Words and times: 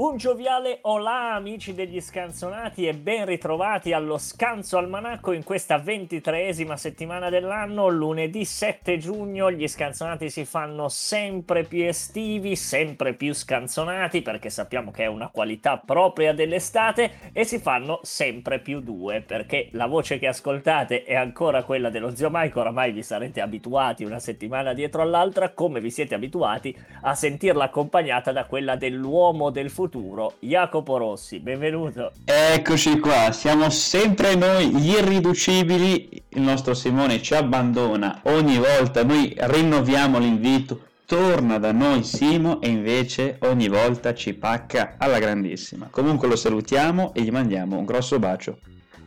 Un 0.00 0.16
gioviale 0.16 0.78
olà 0.84 1.34
amici 1.34 1.74
degli 1.74 2.00
scanzonati 2.00 2.86
e 2.86 2.94
ben 2.94 3.26
ritrovati 3.26 3.92
allo 3.92 4.16
Scanzo 4.16 4.78
Almanacco 4.78 5.32
in 5.32 5.44
questa 5.44 5.76
ventitreesima 5.76 6.74
settimana 6.78 7.28
dell'anno, 7.28 7.86
lunedì 7.88 8.46
7 8.46 8.96
giugno. 8.96 9.52
Gli 9.52 9.68
scanzonati 9.68 10.30
si 10.30 10.46
fanno 10.46 10.88
sempre 10.88 11.64
più 11.64 11.84
estivi, 11.84 12.56
sempre 12.56 13.12
più 13.12 13.34
scanzonati 13.34 14.22
perché 14.22 14.48
sappiamo 14.48 14.90
che 14.90 15.02
è 15.02 15.06
una 15.06 15.28
qualità 15.28 15.76
propria 15.76 16.32
dell'estate 16.32 17.30
e 17.34 17.44
si 17.44 17.58
fanno 17.58 18.00
sempre 18.02 18.58
più 18.58 18.80
due 18.80 19.20
perché 19.20 19.68
la 19.72 19.86
voce 19.86 20.18
che 20.18 20.28
ascoltate 20.28 21.04
è 21.04 21.14
ancora 21.14 21.62
quella 21.62 21.90
dello 21.90 22.16
zio 22.16 22.30
Mike, 22.32 22.58
oramai 22.58 22.92
vi 22.92 23.02
sarete 23.02 23.42
abituati 23.42 24.04
una 24.04 24.18
settimana 24.18 24.72
dietro 24.72 25.02
all'altra 25.02 25.50
come 25.50 25.78
vi 25.78 25.90
siete 25.90 26.14
abituati 26.14 26.74
a 27.02 27.14
sentirla 27.14 27.64
accompagnata 27.64 28.32
da 28.32 28.46
quella 28.46 28.76
dell'uomo 28.76 29.50
del 29.50 29.68
futuro 29.68 29.88
futuro, 29.90 30.34
Jacopo 30.38 30.96
Rossi, 30.98 31.40
benvenuto. 31.40 32.12
Eccoci 32.24 33.00
qua, 33.00 33.32
siamo 33.32 33.70
sempre 33.70 34.36
noi 34.36 34.68
gli 34.68 34.90
irriducibili, 34.90 36.22
il 36.28 36.40
nostro 36.40 36.74
Simone 36.74 37.20
ci 37.20 37.34
abbandona 37.34 38.20
ogni 38.24 38.56
volta, 38.58 39.02
noi 39.02 39.34
rinnoviamo 39.36 40.20
l'invito, 40.20 40.82
torna 41.06 41.58
da 41.58 41.72
noi 41.72 42.04
Simo 42.04 42.60
e 42.60 42.68
invece 42.68 43.38
ogni 43.40 43.66
volta 43.66 44.14
ci 44.14 44.34
pacca 44.34 44.94
alla 44.96 45.18
grandissima. 45.18 45.88
Comunque 45.90 46.28
lo 46.28 46.36
salutiamo 46.36 47.12
e 47.12 47.22
gli 47.22 47.32
mandiamo 47.32 47.76
un 47.76 47.84
grosso 47.84 48.20
bacio. 48.20 48.58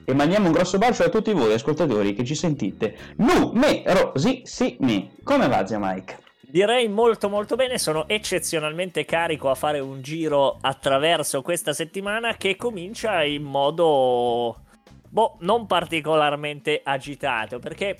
E 0.03 0.13
mandiamo 0.13 0.47
un 0.47 0.52
grosso 0.52 0.77
bacio 0.77 1.03
a 1.03 1.09
tutti 1.09 1.31
voi 1.31 1.53
ascoltatori 1.53 2.13
che 2.13 2.25
ci 2.25 2.36
sentite. 2.36 2.93
Numerosissimi. 3.15 5.11
Come 5.23 5.47
va 5.47 5.65
zia 5.65 5.80
Mike? 5.80 6.22
Direi 6.53 6.87
molto 6.87 7.29
molto 7.29 7.55
bene, 7.55 7.79
sono 7.79 8.07
eccezionalmente 8.07 9.05
carico 9.05 9.49
a 9.49 9.55
fare 9.55 9.79
un 9.79 10.03
giro 10.03 10.59
attraverso 10.61 11.41
questa 11.41 11.73
settimana 11.73 12.35
che 12.35 12.55
comincia 12.55 13.23
in 13.23 13.41
modo 13.41 14.61
boh, 15.09 15.37
non 15.39 15.65
particolarmente 15.65 16.79
agitato, 16.83 17.57
perché 17.57 17.97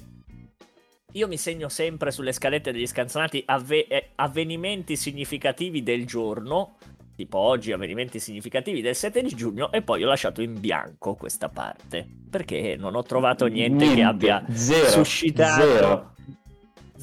io 1.14 1.28
mi 1.28 1.38
segno 1.38 1.68
sempre 1.68 2.12
sulle 2.12 2.32
scalette 2.32 2.72
degli 2.72 2.86
scanzonati 2.86 3.42
avve- 3.48 3.88
eh, 3.88 4.10
avvenimenti 4.18 4.98
significativi 4.98 5.82
del 5.82 6.06
giorno, 6.06 6.78
tipo 7.16 7.40
oggi 7.40 7.72
avvenimenti 7.72 8.20
significativi 8.20 8.82
del 8.82 8.94
7 8.94 9.24
di 9.24 9.30
giugno 9.30 9.72
e 9.72 9.82
poi 9.82 10.04
ho 10.04 10.08
lasciato 10.08 10.44
in 10.44 10.60
bianco 10.60 11.16
questa 11.16 11.50
parte, 11.50 12.08
perché 12.30 12.76
non 12.78 12.94
ho 12.94 13.02
trovato 13.02 13.48
niente, 13.48 13.86
niente. 13.86 13.96
che 13.96 14.04
abbia 14.04 14.46
zero, 14.52 14.90
suscitato 14.90 15.60
zero 15.60 16.13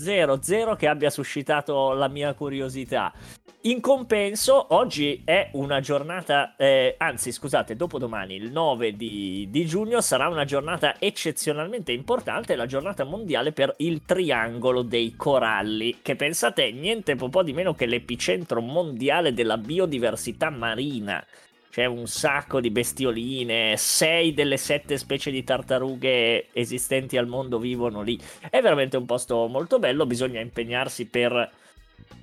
0-0 0.00 0.76
che 0.76 0.88
abbia 0.88 1.10
suscitato 1.10 1.92
la 1.92 2.08
mia 2.08 2.32
curiosità. 2.34 3.12
In 3.64 3.82
compenso, 3.82 4.74
oggi 4.74 5.20
è 5.22 5.50
una 5.52 5.80
giornata, 5.80 6.56
eh, 6.56 6.94
anzi 6.96 7.30
scusate, 7.30 7.76
dopodomani, 7.76 8.34
il 8.34 8.50
9 8.50 8.96
di, 8.96 9.48
di, 9.50 9.66
giugno, 9.66 10.00
sarà 10.00 10.28
una 10.28 10.46
giornata 10.46 10.98
eccezionalmente 10.98 11.92
importante, 11.92 12.56
la 12.56 12.64
giornata 12.64 13.04
mondiale 13.04 13.52
per 13.52 13.74
il 13.78 14.02
triangolo 14.06 14.80
dei 14.80 15.14
coralli, 15.14 15.98
che 16.00 16.16
pensate? 16.16 16.70
Niente 16.72 17.16
po' 17.28 17.42
di 17.42 17.52
meno 17.52 17.74
che 17.74 17.84
l'epicentro 17.84 18.62
mondiale 18.62 19.34
della 19.34 19.58
biodiversità 19.58 20.48
marina 20.48 21.22
c'è 21.70 21.84
un 21.84 22.06
sacco 22.06 22.60
di 22.60 22.70
bestioline, 22.70 23.77
sei 23.77 24.34
delle 24.34 24.56
sette 24.56 24.98
specie 24.98 25.30
di 25.30 25.45
tartarughe 25.45 26.48
esistenti 26.52 27.17
al 27.17 27.28
mondo 27.28 27.58
vivono 27.58 28.02
lì. 28.02 28.18
È 28.50 28.61
veramente 28.61 28.96
un 28.96 29.06
posto 29.06 29.46
molto 29.46 29.78
bello, 29.78 30.05
bisogna 30.05 30.40
impegnarsi 30.40 31.06
per 31.06 31.50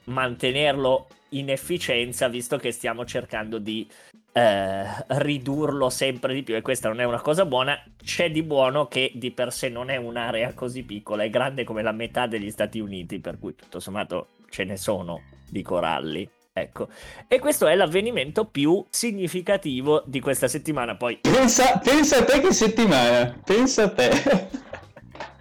mantenerlo 0.05 1.07
in 1.29 1.49
efficienza, 1.49 2.27
visto 2.27 2.57
che 2.57 2.71
stiamo 2.71 3.05
cercando 3.05 3.57
di 3.57 3.87
eh, 4.33 4.85
ridurlo 5.07 5.89
sempre 5.89 6.33
di 6.33 6.43
più 6.43 6.55
e 6.55 6.61
questa 6.61 6.89
non 6.89 6.99
è 6.99 7.05
una 7.05 7.21
cosa 7.21 7.45
buona. 7.45 7.81
C'è 8.03 8.29
di 8.29 8.43
buono 8.43 8.87
che 8.87 9.11
di 9.15 9.31
per 9.31 9.53
sé 9.53 9.69
non 9.69 9.89
è 9.89 9.95
un'area 9.95 10.53
così 10.53 10.83
piccola, 10.83 11.23
è 11.23 11.29
grande 11.29 11.63
come 11.63 11.81
la 11.81 11.93
metà 11.93 12.27
degli 12.27 12.51
Stati 12.51 12.79
Uniti, 12.79 13.19
per 13.19 13.39
cui 13.39 13.55
tutto 13.55 13.79
sommato 13.79 14.27
ce 14.49 14.65
ne 14.65 14.77
sono 14.77 15.21
di 15.49 15.61
coralli. 15.61 16.29
Ecco, 16.59 16.87
e 17.27 17.39
questo 17.39 17.67
è 17.67 17.75
l'avvenimento 17.75 18.45
più 18.45 18.85
significativo 18.89 20.03
di 20.05 20.19
questa 20.19 20.47
settimana. 20.47 20.95
Poi 20.95 21.19
pensa, 21.21 21.77
pensa 21.77 22.17
a 22.17 22.23
te 22.23 22.39
che 22.41 22.51
settimana, 22.51 23.39
pensa 23.43 23.83
a 23.83 23.89
te. 23.89 24.11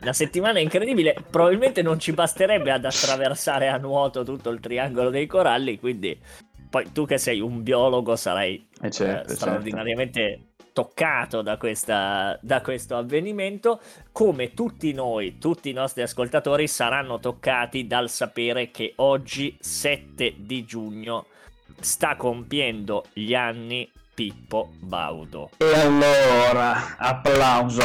Una 0.02 0.12
settimana 0.12 0.60
incredibile, 0.60 1.16
probabilmente 1.30 1.82
non 1.82 1.98
ci 1.98 2.12
basterebbe 2.12 2.70
ad 2.70 2.84
attraversare 2.84 3.68
a 3.68 3.76
nuoto 3.76 4.24
tutto 4.24 4.50
il 4.50 4.60
triangolo 4.60 5.10
dei 5.10 5.26
coralli, 5.26 5.80
quindi 5.80 6.18
poi 6.68 6.92
tu 6.92 7.06
che 7.06 7.18
sei 7.18 7.40
un 7.40 7.62
biologo 7.62 8.14
sarai 8.16 8.68
eh 8.82 8.90
certo, 8.90 9.32
eh, 9.32 9.36
straordinariamente 9.36 10.20
certo 10.20 10.55
toccato 10.76 11.40
da, 11.40 11.56
questa, 11.56 12.38
da, 12.42 12.60
questo 12.60 12.98
avvenimento, 12.98 13.80
come 14.12 14.52
tutti 14.52 14.92
noi, 14.92 15.38
tutti 15.38 15.70
i 15.70 15.72
nostri 15.72 16.02
ascoltatori 16.02 16.68
saranno 16.68 17.18
toccati 17.18 17.86
dal 17.86 18.10
sapere 18.10 18.70
che 18.70 18.92
oggi, 18.96 19.56
7 19.58 20.34
di 20.36 20.66
giugno, 20.66 21.28
sta 21.80 22.16
compiendo 22.16 23.06
gli 23.14 23.34
anni 23.34 23.90
Pippo 24.12 24.72
Baudo. 24.78 25.52
E 25.56 25.72
allora, 25.80 26.98
applauso. 26.98 27.82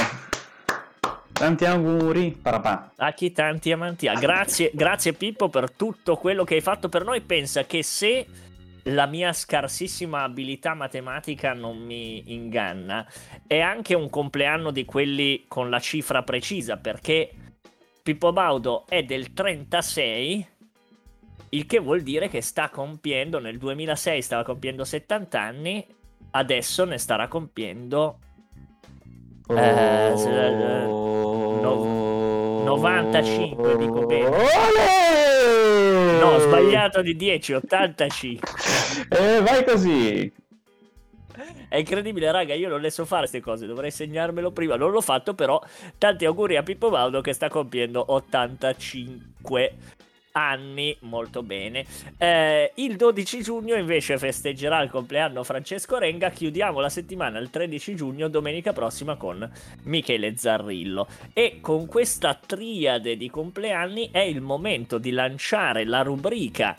Tanti 1.31 1.63
auguri, 1.63 2.31
papà. 2.41 2.91
A 2.97 3.13
chi 3.13 3.31
tanti 3.31 3.71
amanti 3.71 4.09
ha. 4.09 4.15
Grazie, 4.15 4.69
grazie 4.73 5.13
Pippo 5.13 5.47
per 5.47 5.71
tutto 5.71 6.17
quello 6.17 6.43
che 6.43 6.55
hai 6.55 6.61
fatto 6.61 6.89
per 6.89 7.05
noi. 7.05 7.21
Pensa 7.21 7.63
che 7.63 7.83
se 7.83 8.27
la 8.83 9.05
mia 9.05 9.33
scarsissima 9.33 10.23
abilità 10.23 10.73
matematica 10.73 11.53
non 11.53 11.77
mi 11.77 12.33
inganna, 12.33 13.05
è 13.45 13.59
anche 13.59 13.93
un 13.93 14.09
compleanno 14.09 14.71
di 14.71 14.85
quelli 14.85 15.45
con 15.47 15.69
la 15.69 15.79
cifra 15.79 16.23
precisa, 16.23 16.77
perché 16.77 17.31
Pippo 18.01 18.31
Baudo 18.31 18.85
è 18.87 19.03
del 19.03 19.33
36, 19.33 20.47
il 21.49 21.65
che 21.65 21.79
vuol 21.79 22.01
dire 22.01 22.29
che 22.29 22.41
sta 22.41 22.69
compiendo, 22.69 23.39
nel 23.39 23.57
2006 23.57 24.21
stava 24.21 24.43
compiendo 24.43 24.83
70 24.83 25.39
anni, 25.39 25.85
adesso 26.31 26.85
ne 26.85 26.97
starà 26.97 27.27
compiendo... 27.27 28.19
Oh. 29.47 29.57
Eh, 29.57 30.13
no, 31.61 32.63
95, 32.63 33.77
dico 33.77 34.05
bene. 34.05 35.20
No, 36.21 36.35
ho 36.35 36.39
sbagliato 36.39 37.01
di 37.01 37.15
10, 37.15 37.53
85. 37.53 38.47
Eh, 39.09 39.41
vai 39.41 39.63
così. 39.63 40.31
È 41.67 41.77
incredibile, 41.77 42.31
raga. 42.31 42.53
Io 42.53 42.69
non 42.69 42.79
le 42.79 42.91
so 42.91 43.05
fare 43.05 43.21
queste 43.21 43.39
cose. 43.39 43.65
Dovrei 43.65 43.89
segnarmelo 43.89 44.51
prima. 44.51 44.75
Non 44.75 44.91
l'ho 44.91 45.01
fatto, 45.01 45.33
però. 45.33 45.59
Tanti 45.97 46.25
auguri 46.25 46.57
a 46.57 46.63
Pippo 46.63 46.91
Baudo 46.91 47.21
che 47.21 47.33
sta 47.33 47.49
compiendo 47.49 48.13
85 48.13 49.75
anni, 50.31 50.95
molto 51.01 51.43
bene. 51.43 51.85
Eh, 52.17 52.71
il 52.75 52.95
12 52.95 53.41
giugno 53.41 53.75
invece 53.75 54.17
festeggerà 54.17 54.81
il 54.81 54.89
compleanno 54.89 55.43
Francesco 55.43 55.97
Renga. 55.97 56.29
Chiudiamo 56.29 56.79
la 56.79 56.89
settimana 56.89 57.39
il 57.39 57.49
13 57.49 57.95
giugno, 57.95 58.27
domenica 58.27 58.73
prossima, 58.73 59.15
con 59.15 59.49
Michele 59.83 60.35
Zarrillo. 60.35 61.07
E 61.33 61.59
con 61.61 61.85
questa 61.85 62.33
triade 62.33 63.17
di 63.17 63.29
compleanni 63.29 64.09
è 64.11 64.19
il 64.19 64.41
momento 64.41 64.97
di 64.97 65.11
lanciare 65.11 65.85
la 65.85 66.01
rubrica 66.01 66.75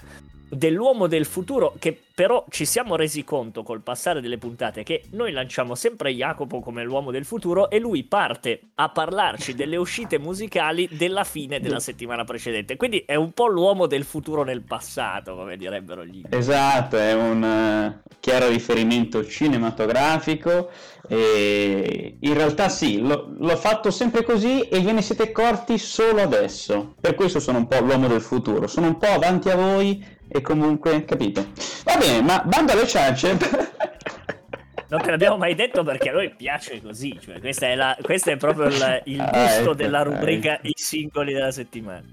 dell'uomo 0.54 1.06
del 1.06 1.25
futuro 1.25 1.75
che 1.78 1.99
però 2.14 2.44
ci 2.50 2.66
siamo 2.66 2.94
resi 2.94 3.25
conto 3.25 3.62
col 3.62 3.81
passare 3.81 4.20
delle 4.20 4.37
puntate 4.37 4.82
che 4.82 5.04
noi 5.12 5.32
lanciamo 5.32 5.75
sempre 5.75 6.12
Jacopo 6.12 6.60
come 6.60 6.84
l'uomo 6.84 7.10
del 7.10 7.25
futuro 7.25 7.70
e 7.70 7.78
lui 7.78 8.04
parte 8.04 8.60
a 8.75 8.90
parlarci 8.90 9.54
delle 9.54 9.76
uscite 9.76 10.19
musicali 10.19 10.87
della 10.93 11.25
fine 11.25 11.58
della 11.58 11.81
settimana 11.81 12.25
precedente. 12.25 12.76
Quindi 12.76 13.02
è 13.06 13.14
un 13.14 13.32
po' 13.32 13.46
l'uomo 13.46 13.87
del 13.87 14.04
futuro 14.04 14.44
nel 14.44 14.60
passato, 14.60 15.34
come 15.34 15.56
direbbero 15.56 16.04
gli 16.04 16.22
Esatto, 16.28 16.99
è 16.99 17.14
un 17.14 17.43
uh, 17.43 18.10
chiaro 18.20 18.49
riferimento 18.49 19.26
cinematografico 19.26 20.70
e 21.08 22.16
in 22.20 22.34
realtà 22.34 22.69
sì, 22.69 23.00
lo, 23.00 23.32
l'ho 23.38 23.56
fatto 23.56 23.90
sempre 23.90 24.22
così 24.22 24.60
e 24.60 24.81
ve 24.81 24.93
ne 24.93 25.02
siete 25.02 25.22
accorti 25.22 25.78
solo 25.78 26.20
adesso. 26.20 26.94
Per 27.00 27.14
questo 27.14 27.40
sono 27.40 27.56
un 27.58 27.66
po' 27.66 27.81
l'uomo 27.81 28.06
del 28.06 28.20
futuro, 28.20 28.66
sono 28.66 28.88
un 28.88 28.99
po' 28.99 29.06
avanti 29.06 29.49
a 29.49 29.56
voi 29.56 30.20
e 30.32 30.40
comunque, 30.40 31.05
capito? 31.05 31.46
Va 31.84 31.96
bene, 31.99 32.23
ma 32.23 32.43
bando 32.43 32.73
alle 32.73 32.87
ciance. 32.87 33.37
non 34.88 35.00
te 35.02 35.11
l'abbiamo 35.11 35.37
mai 35.37 35.55
detto 35.55 35.82
perché 35.84 36.08
a 36.08 36.12
noi 36.14 36.34
piace 36.34 36.81
così. 36.81 37.19
Cioè, 37.20 37.38
questa 37.40 37.67
è, 37.67 37.75
la, 37.75 37.96
questo 38.00 38.31
è 38.31 38.37
proprio 38.37 38.67
il, 38.67 39.02
il 39.05 39.20
ah, 39.20 39.31
gusto 39.31 39.61
ecco, 39.61 39.75
della 39.75 40.02
rubrica 40.02 40.55
ecco. 40.55 40.69
I 40.69 40.73
singoli 40.75 41.32
della 41.34 41.50
settimana. 41.50 42.05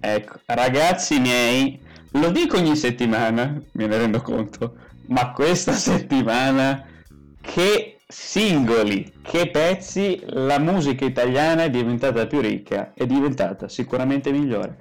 Ecco, 0.00 0.38
ragazzi 0.44 1.18
miei, 1.18 1.80
lo 2.12 2.30
dico 2.30 2.58
ogni 2.58 2.76
settimana, 2.76 3.58
me 3.72 3.86
ne 3.86 3.96
rendo 3.96 4.20
conto, 4.20 4.76
ma 5.06 5.32
questa 5.32 5.72
settimana 5.72 6.86
che 7.40 7.95
singoli, 8.08 9.14
che 9.20 9.50
pezzi, 9.50 10.22
la 10.26 10.60
musica 10.60 11.04
italiana 11.04 11.64
è 11.64 11.70
diventata 11.70 12.26
più 12.26 12.40
ricca, 12.40 12.92
è 12.94 13.04
diventata 13.04 13.68
sicuramente 13.68 14.30
migliore. 14.30 14.78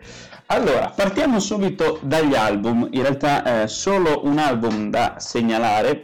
Allora, 0.47 0.93
partiamo 0.95 1.39
subito 1.39 1.99
dagli 2.03 2.35
album, 2.35 2.87
in 2.91 3.01
realtà 3.01 3.63
eh, 3.63 3.67
solo 3.67 4.21
un 4.25 4.37
album 4.37 4.91
da 4.91 5.15
segnalare, 5.17 6.03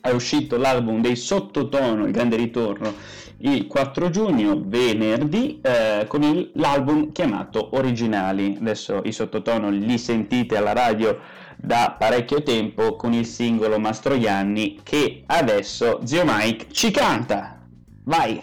è 0.00 0.10
uscito 0.10 0.56
l'album 0.56 1.00
dei 1.00 1.16
Sottotono, 1.16 2.06
il 2.06 2.12
grande 2.12 2.36
ritorno, 2.36 2.94
il 3.38 3.66
4 3.66 4.08
giugno, 4.10 4.62
venerdì, 4.64 5.60
eh, 5.60 6.04
con 6.06 6.22
il, 6.22 6.52
l'album 6.54 7.10
chiamato 7.10 7.70
Originali. 7.76 8.56
Adesso 8.60 9.02
i 9.04 9.10
Sottotono 9.10 9.68
li 9.68 9.98
sentite 9.98 10.56
alla 10.56 10.72
radio 10.72 11.18
da 11.56 11.94
parecchio 11.98 12.42
tempo 12.42 12.96
con 12.96 13.12
il 13.12 13.26
singolo 13.26 13.78
Mastroianni 13.78 14.80
che 14.82 15.24
adesso 15.26 16.00
Zio 16.04 16.22
Mike 16.24 16.66
ci 16.72 16.90
canta. 16.90 17.60
Vai! 18.04 18.42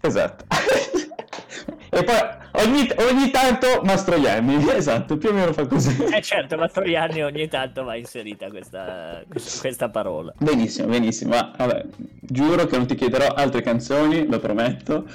Esatto. 0.00 0.44
e 1.90 2.04
poi 2.04 2.64
ogni, 2.64 2.88
ogni 3.08 3.30
tanto 3.30 3.82
Mastroianni, 3.84 4.66
esatto, 4.72 5.16
più 5.18 5.28
o 5.28 5.32
meno 5.32 5.52
fa 5.52 5.66
così. 5.66 6.02
Eh 6.04 6.22
certo, 6.22 6.56
Mastroianni 6.56 7.22
ogni 7.22 7.48
tanto 7.48 7.84
va 7.84 7.96
inserita 7.96 8.48
questa, 8.48 9.22
questa 9.60 9.88
parola. 9.90 10.32
Benissimo, 10.38 10.88
benissimo. 10.88 11.34
Ma, 11.34 11.52
vabbè, 11.56 11.84
giuro 12.20 12.66
che 12.66 12.76
non 12.76 12.86
ti 12.86 12.94
chiederò 12.94 13.26
altre 13.26 13.62
canzoni, 13.62 14.26
lo 14.26 14.38
prometto. 14.38 15.06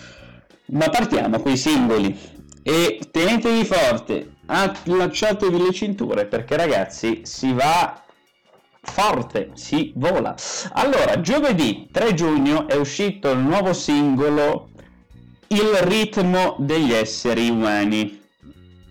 Ma 0.67 0.89
partiamo 0.89 1.39
con 1.39 1.51
i 1.51 1.57
singoli. 1.57 2.17
E 2.67 2.99
tenetevi 3.11 3.63
forte, 3.63 4.37
allacciatevi 4.47 5.61
le 5.61 5.71
cinture 5.71 6.25
perché 6.25 6.57
ragazzi 6.57 7.21
si 7.23 7.53
va 7.53 8.03
forte, 8.81 9.51
si 9.53 9.93
vola. 9.95 10.35
Allora, 10.71 11.21
giovedì 11.21 11.87
3 11.91 12.15
giugno 12.15 12.67
è 12.67 12.75
uscito 12.75 13.29
il 13.29 13.37
nuovo 13.37 13.71
singolo 13.71 14.71
Il 15.49 15.75
ritmo 15.81 16.55
degli 16.57 16.91
esseri 16.91 17.49
umani. 17.49 18.19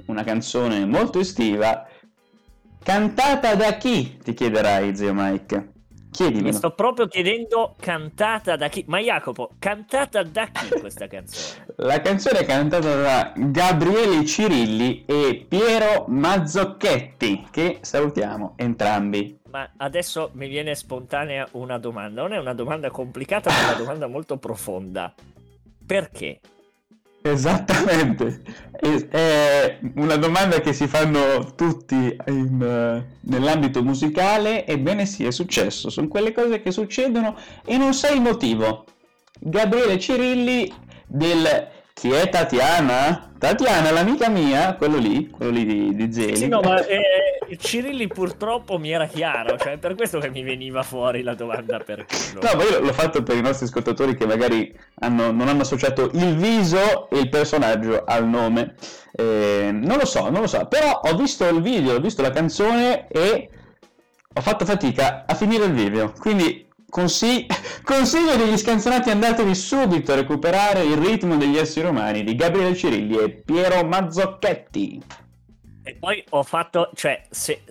Una 0.06 0.23
canzone 0.23 0.87
molto 0.87 1.19
estiva. 1.19 1.85
Cantata 2.81 3.56
da 3.56 3.77
chi? 3.77 4.19
Ti 4.23 4.35
chiederai, 4.35 4.94
zio 4.94 5.12
Mike. 5.12 5.73
Chiedimi. 6.14 6.43
Mi 6.43 6.52
sto 6.52 6.70
proprio 6.70 7.08
chiedendo 7.08 7.75
cantata 7.81 8.55
da 8.55 8.69
chi? 8.69 8.84
Ma 8.87 9.00
Jacopo, 9.00 9.50
cantata 9.58 10.22
da 10.22 10.46
chi 10.46 10.69
questa 10.78 11.08
canzone? 11.08 11.66
La 11.78 12.00
canzone 12.00 12.38
è 12.38 12.44
cantata 12.44 12.94
da 12.94 13.32
Gabriele 13.34 14.25
Cirilli 14.25 15.05
e 15.06 15.44
Piero 15.49 16.05
Mazzocchetti, 16.06 17.49
che 17.50 17.78
salutiamo 17.81 18.52
entrambi. 18.55 19.40
Ma 19.50 19.69
adesso 19.76 20.31
mi 20.34 20.46
viene 20.46 20.76
spontanea 20.76 21.49
una 21.52 21.78
domanda. 21.78 22.22
Non 22.22 22.32
è 22.32 22.38
una 22.38 22.55
domanda 22.55 22.90
complicata, 22.90 23.50
ma 23.50 23.60
è 23.60 23.64
una 23.64 23.78
domanda 23.78 24.06
molto 24.06 24.37
profonda. 24.37 25.12
Perché? 25.84 26.38
Esattamente, 27.26 28.43
è 29.09 29.79
una 29.94 30.17
domanda 30.17 30.61
che 30.61 30.75
si 30.75 30.87
fanno 30.87 31.55
tutti 31.55 32.15
in, 32.26 32.61
uh, 32.61 33.17
nell'ambito 33.31 33.82
musicale, 33.82 34.67
ebbene 34.67 35.06
sì, 35.06 35.25
è 35.25 35.31
successo, 35.31 35.88
sono 35.88 36.09
quelle 36.09 36.32
cose 36.32 36.61
che 36.61 36.71
succedono 36.71 37.35
e 37.65 37.79
non 37.79 37.94
sai 37.94 38.17
il 38.17 38.21
motivo. 38.21 38.85
Gabriele 39.41 39.99
Cirilli 39.99 40.71
del 41.06 41.71
chi 41.94 42.11
è 42.11 42.29
Tatiana? 42.29 43.32
Tatiana, 43.38 43.93
l'amica 43.93 44.29
mia, 44.29 44.75
quello 44.75 44.96
lì, 44.96 45.31
quello 45.31 45.52
lì 45.52 45.64
di, 45.64 45.94
di 45.94 46.12
Zeli. 46.12 46.37
Sì, 46.37 46.49
no, 46.49 46.61
ma 46.61 46.85
eh, 46.85 47.56
Cirilli 47.56 48.08
purtroppo 48.08 48.79
mi 48.79 48.91
era 48.91 49.06
chiaro, 49.06 49.56
cioè 49.56 49.79
per 49.79 49.94
questo 49.94 50.19
che 50.19 50.29
mi 50.29 50.43
veniva 50.43 50.82
fuori 50.82 51.23
la 51.23 51.35
domanda 51.35 51.79
perché. 51.79 52.17
No, 52.44 52.50
ma 52.56 52.62
io 52.64 52.81
l'ho 52.81 52.93
fatto 52.93 53.23
per 53.23 53.37
i 53.37 53.41
nostri 53.41 53.67
ascoltatori 53.67 54.17
che 54.17 54.26
magari 54.26 54.76
hanno, 55.00 55.31
non 55.31 55.49
hanno 55.49 55.62
associato 55.62 56.11
il 56.12 56.37
viso 56.37 57.08
e 57.08 57.19
il 57.19 57.29
personaggio 57.29 58.02
al 58.05 58.26
nome. 58.26 58.75
Eh, 59.12 59.70
non 59.73 59.96
lo 59.96 60.05
so, 60.05 60.29
non 60.31 60.41
lo 60.41 60.46
so, 60.49 60.67
però 60.67 61.00
ho 61.05 61.14
visto 61.14 61.49
il 61.49 61.62
video, 61.62 61.94
ho 61.94 62.00
visto 62.00 62.23
la 62.23 62.31
canzone 62.31 63.06
e 63.06 63.49
ho 64.35 64.41
fatto 64.41 64.64
fatica 64.64 65.25
a 65.26 65.35
finire 65.35 65.64
il 65.64 65.73
video, 65.73 66.12
quindi 66.19 66.63
Consigli... 66.94 67.44
Consiglio 67.82 68.37
degli 68.37 68.56
scanzonati 68.56 69.11
andatevi 69.11 69.52
subito 69.52 70.12
a 70.12 70.14
recuperare 70.14 70.85
il 70.85 70.96
ritmo 70.96 71.37
degli 71.37 71.56
esseri 71.56 71.88
umani 71.88 72.23
di 72.23 72.37
Gabriele 72.37 72.76
Cirilli 72.76 73.17
e 73.19 73.31
Piero 73.31 73.85
Mazzocchetti. 73.85 75.02
E 75.82 75.96
poi 75.96 76.25
ho 76.31 76.44
fatto, 76.44 76.93
cioè, 76.94 77.20
se, 77.31 77.62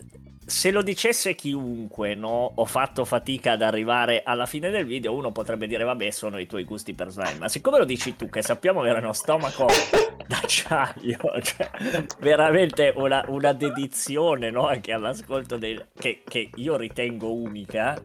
se 0.54 0.70
lo 0.70 0.84
dicesse 0.84 1.34
chiunque, 1.34 2.14
no, 2.14 2.52
ho 2.54 2.66
fatto 2.66 3.06
fatica 3.06 3.54
ad 3.54 3.64
arrivare 3.64 4.22
alla 4.24 4.46
fine 4.46 4.70
del 4.70 4.86
video, 4.86 5.16
uno 5.16 5.32
potrebbe 5.32 5.66
dire, 5.66 5.84
vabbè, 5.84 6.12
sono 6.12 6.38
i 6.38 6.46
tuoi 6.46 6.64
gusti 6.64 6.94
personali, 6.94 7.40
ma 7.40 7.50
siccome 7.50 7.80
lo 7.80 7.86
dici 7.86 8.16
tu, 8.16 8.30
che 8.30 8.44
sappiamo 8.44 8.82
avere 8.82 9.00
uno 9.00 9.14
stomaco 9.14 9.66
d'acciaio, 10.28 11.18
cioè, 11.42 11.72
veramente 12.20 12.94
una, 12.96 13.26
una 13.30 13.52
dedizione, 13.52 14.52
no, 14.52 14.68
anche 14.68 14.92
all'ascolto 14.92 15.58
del, 15.58 15.88
che, 15.98 16.22
che 16.24 16.52
io 16.54 16.78
ritengo 16.78 17.34
unica, 17.34 18.00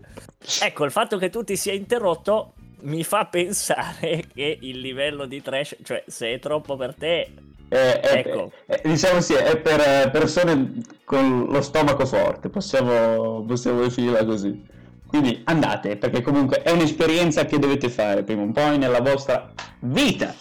ecco, 0.63 0.87
il 0.87 0.91
fatto 0.91 1.19
che 1.19 1.29
tu 1.29 1.45
ti 1.45 1.55
sia 1.55 1.75
interrotto 1.75 2.55
mi 2.81 3.05
fa 3.05 3.27
pensare 3.27 4.25
che 4.33 4.57
il 4.63 4.79
livello 4.79 5.27
di 5.27 5.43
trash, 5.43 5.77
cioè 5.85 6.03
se 6.07 6.33
è 6.33 6.39
troppo 6.39 6.77
per 6.77 6.95
te, 6.95 7.31
è, 7.69 8.01
ecco. 8.03 8.53
è, 8.67 8.81
è, 8.81 8.89
diciamo 8.89 9.21
sì, 9.21 9.35
è 9.35 9.59
per 9.59 9.81
eh, 9.81 10.11
persone 10.11 10.73
con 11.05 11.47
lo 11.49 11.61
stomaco 11.61 12.07
forte, 12.07 12.49
possiamo, 12.49 13.45
possiamo 13.47 13.81
definirla 13.83 14.25
così. 14.25 14.77
Quindi 15.07 15.41
andate, 15.45 15.97
perché 15.97 16.21
comunque 16.21 16.63
è 16.63 16.71
un'esperienza 16.71 17.47
che 17.47 17.59
dovete 17.59 17.89
fare 17.89 18.25
prima 18.25 18.43
o 18.43 18.51
poi 18.53 18.77
nella 18.77 19.01
vostra 19.01 19.53
vita. 19.81 20.35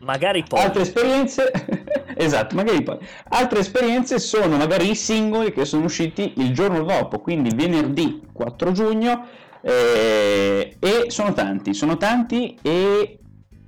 Magari 0.00 0.42
poi. 0.48 0.60
Altre 0.60 0.82
esperienze, 0.82 1.50
esatto, 2.16 2.54
magari 2.54 2.82
poi. 2.82 2.98
Altre 3.28 3.60
esperienze 3.60 4.18
sono 4.18 4.56
magari 4.56 4.90
i 4.90 4.94
singoli 4.94 5.52
che 5.52 5.66
sono 5.66 5.84
usciti 5.84 6.32
il 6.38 6.54
giorno 6.54 6.82
dopo, 6.84 7.20
quindi 7.20 7.54
venerdì 7.54 8.22
4 8.32 8.72
giugno. 8.72 9.26
Eh, 9.62 10.76
e 10.78 11.04
sono 11.08 11.34
tanti, 11.34 11.74
sono 11.74 11.98
tanti 11.98 12.58
e 12.62 13.19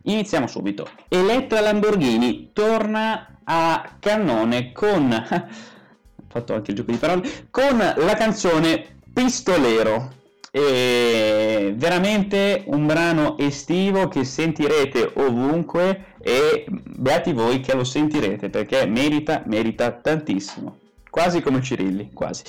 Iniziamo 0.04 0.46
subito. 0.46 0.88
Elettra 1.08 1.60
Lamborghini 1.60 2.50
torna 2.52 3.38
a 3.44 3.96
cannone 4.00 4.72
con... 4.72 5.12
ho 5.12 6.24
fatto 6.28 6.54
anche 6.54 6.72
il 6.72 6.76
gioco 6.76 6.90
di 6.90 6.96
parole. 6.96 7.46
Con 7.50 7.78
la 7.78 8.14
canzone 8.16 8.96
Pistolero. 9.12 10.20
E 10.54 11.72
veramente 11.76 12.64
un 12.66 12.84
brano 12.84 13.38
estivo 13.38 14.08
che 14.08 14.22
sentirete 14.24 15.12
ovunque 15.14 16.16
e 16.20 16.66
beati 16.68 17.32
voi 17.32 17.60
che 17.60 17.74
lo 17.74 17.84
sentirete 17.84 18.50
perché 18.50 18.84
merita, 18.84 19.42
merita 19.46 19.92
tantissimo. 19.92 20.76
Quasi 21.08 21.40
come 21.40 21.62
Cirilli, 21.62 22.10
quasi. 22.12 22.42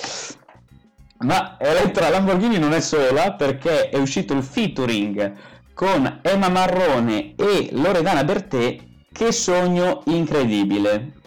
Ma 1.20 1.56
Elettra 1.58 2.10
Lamborghini 2.10 2.58
non 2.58 2.72
è 2.74 2.80
sola 2.80 3.32
perché 3.32 3.88
è 3.88 3.96
uscito 3.96 4.34
il 4.34 4.42
featuring 4.42 5.32
con 5.74 6.20
Emma 6.22 6.48
Marrone 6.48 7.34
e 7.34 7.68
Loredana 7.72 8.24
Bertè, 8.24 8.78
che 9.12 9.32
sogno 9.32 10.02
incredibile. 10.06 11.22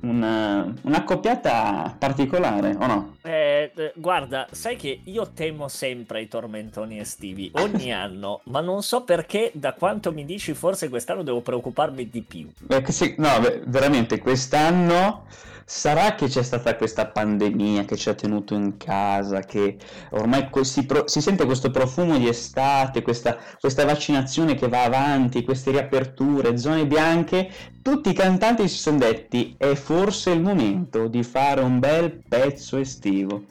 Una, 0.00 0.74
un'accoppiata 0.80 1.96
particolare, 1.98 2.74
o 2.78 2.86
no? 2.86 3.16
Eh, 3.20 3.70
guarda, 3.94 4.46
sai 4.50 4.76
che 4.76 5.02
io 5.04 5.30
temo 5.34 5.68
sempre 5.68 6.22
i 6.22 6.28
tormentoni 6.28 6.98
estivi, 6.98 7.50
ogni 7.56 7.92
anno, 7.94 8.40
ma 8.44 8.62
non 8.62 8.82
so 8.82 9.04
perché, 9.04 9.50
da 9.52 9.74
quanto 9.74 10.10
mi 10.10 10.24
dici, 10.24 10.54
forse 10.54 10.88
quest'anno 10.88 11.22
devo 11.22 11.42
preoccuparmi 11.42 12.08
di 12.08 12.22
più. 12.22 12.48
Eh, 12.68 12.82
sì, 12.90 13.14
no, 13.18 13.28
veramente, 13.66 14.18
quest'anno 14.18 15.26
Sarà 15.72 16.16
che 16.16 16.26
c'è 16.26 16.42
stata 16.42 16.74
questa 16.74 17.06
pandemia 17.06 17.84
che 17.84 17.96
ci 17.96 18.08
ha 18.08 18.14
tenuto 18.14 18.54
in 18.54 18.76
casa, 18.76 19.38
che 19.38 19.76
ormai 20.10 20.48
si, 20.62 20.84
pro- 20.84 21.06
si 21.06 21.20
sente 21.20 21.44
questo 21.44 21.70
profumo 21.70 22.18
di 22.18 22.26
estate, 22.26 23.02
questa, 23.02 23.38
questa, 23.60 23.84
vaccinazione 23.84 24.56
che 24.56 24.66
va 24.66 24.82
avanti, 24.82 25.44
queste 25.44 25.70
riaperture, 25.70 26.58
zone 26.58 26.88
bianche, 26.88 27.48
tutti 27.82 28.10
i 28.10 28.14
cantanti 28.14 28.66
si 28.68 28.78
sono 28.78 28.98
detti 28.98 29.54
è 29.56 29.74
forse 29.76 30.32
il 30.32 30.42
momento 30.42 31.06
di 31.06 31.22
fare 31.22 31.60
un 31.60 31.78
bel 31.78 32.20
pezzo 32.28 32.76
estivo. 32.76 33.44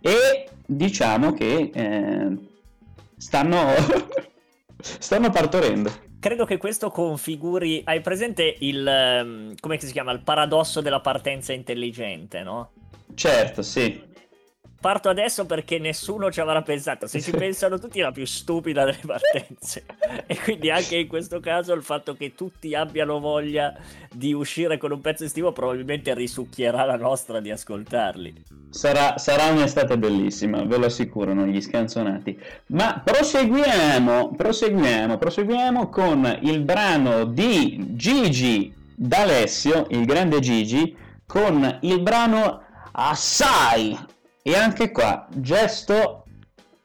E 0.00 0.48
diciamo 0.64 1.34
che 1.34 1.70
eh, 1.74 2.38
stanno, 3.18 3.66
stanno 4.80 5.28
partorendo 5.28 6.05
credo 6.26 6.44
che 6.44 6.56
questo 6.56 6.90
configuri. 6.90 7.82
Hai 7.84 8.00
presente 8.00 8.56
il. 8.58 8.84
Ehm, 8.84 9.54
come 9.60 9.78
si 9.78 9.92
chiama? 9.92 10.10
Il 10.10 10.22
paradosso 10.22 10.80
della 10.80 10.98
partenza 10.98 11.52
intelligente, 11.52 12.42
no? 12.42 12.70
Certo, 13.14 13.62
sì. 13.62 14.02
Parto 14.80 15.08
adesso 15.08 15.46
perché 15.46 15.78
nessuno 15.78 16.30
ci 16.30 16.40
avrà 16.40 16.62
pensato. 16.62 17.06
Se 17.06 17.20
ci 17.20 17.30
pensano 17.36 17.78
tutti 17.78 18.00
è 18.00 18.02
la 18.02 18.12
più 18.12 18.26
stupida 18.26 18.84
delle 18.84 19.00
partenze. 19.04 19.84
e 20.26 20.38
quindi 20.38 20.70
anche 20.70 20.96
in 20.96 21.06
questo 21.06 21.40
caso 21.40 21.72
il 21.72 21.82
fatto 21.82 22.14
che 22.14 22.34
tutti 22.34 22.74
abbiano 22.74 23.18
voglia 23.18 23.74
di 24.12 24.32
uscire 24.32 24.78
con 24.78 24.92
un 24.92 25.00
pezzo 25.00 25.24
estivo 25.24 25.52
probabilmente 25.52 26.14
risucchierà 26.14 26.84
la 26.84 26.96
nostra 26.96 27.40
di 27.40 27.50
ascoltarli. 27.50 28.44
Sarà, 28.70 29.16
sarà 29.18 29.46
un'estate 29.46 29.96
bellissima, 29.96 30.62
ve 30.64 30.76
lo 30.76 30.86
assicurano 30.86 31.46
gli 31.46 31.60
scanzonati. 31.60 32.38
Ma 32.66 33.00
proseguiamo, 33.02 34.34
proseguiamo, 34.36 35.16
proseguiamo 35.16 35.88
con 35.88 36.38
il 36.42 36.60
brano 36.60 37.24
di 37.24 37.94
Gigi 37.96 38.72
D'Alessio, 38.94 39.86
il 39.90 40.04
grande 40.04 40.40
Gigi, 40.40 40.96
con 41.26 41.78
il 41.82 42.00
brano 42.00 42.62
Assai. 42.92 44.14
E 44.48 44.54
anche 44.54 44.92
qua, 44.92 45.26
gesto 45.32 46.24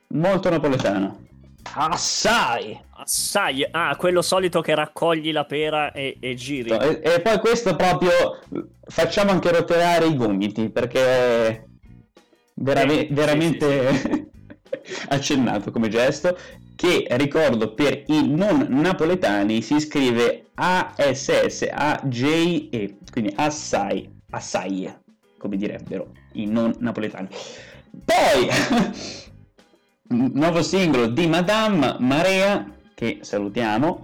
molto 0.08 0.50
napoletano. 0.50 1.28
Assai! 1.74 2.76
Assai! 2.90 3.68
Ah, 3.70 3.96
quello 3.98 4.24
solito 4.24 4.62
che 4.62 4.74
raccogli 4.74 5.32
la 5.32 5.46
pera 5.46 5.92
e, 5.92 6.18
e 6.20 6.34
giri. 6.34 6.72
E, 6.72 7.02
e, 7.04 7.22
poi 7.22 7.38
questo 7.38 7.76
proprio 7.76 8.40
facciamo 8.82 9.30
anche 9.30 9.52
roteare 9.52 10.08
i 10.08 10.16
gomiti 10.16 10.72
perché 10.72 11.68
verame- 12.56 13.08
eh, 13.08 13.14
veramente 13.14 13.94
sì, 13.94 14.00
sì, 14.00 14.28
sì. 14.82 15.06
accennato 15.14 15.70
come 15.70 15.88
gesto 15.88 16.36
che 16.76 17.06
ricordo 17.12 17.76
per 17.76 18.06
i 18.08 18.28
non 18.28 18.66
napoletani 18.70 19.62
si 19.62 19.80
scrive 19.80 20.48
A-S-S-A-J-E, 20.56 21.68
quindi 23.12 23.32
assai, 23.38 24.12
assai, 24.32 24.92
come 25.38 25.58
direbbero 25.58 26.21
i 26.34 26.46
non 26.46 26.76
napoletani. 26.80 27.28
Poi, 28.06 28.48
nuovo 30.34 30.62
singolo 30.62 31.08
di 31.08 31.28
Madame 31.28 31.98
Marea, 32.00 32.66
che 32.94 33.20
salutiamo, 33.22 34.00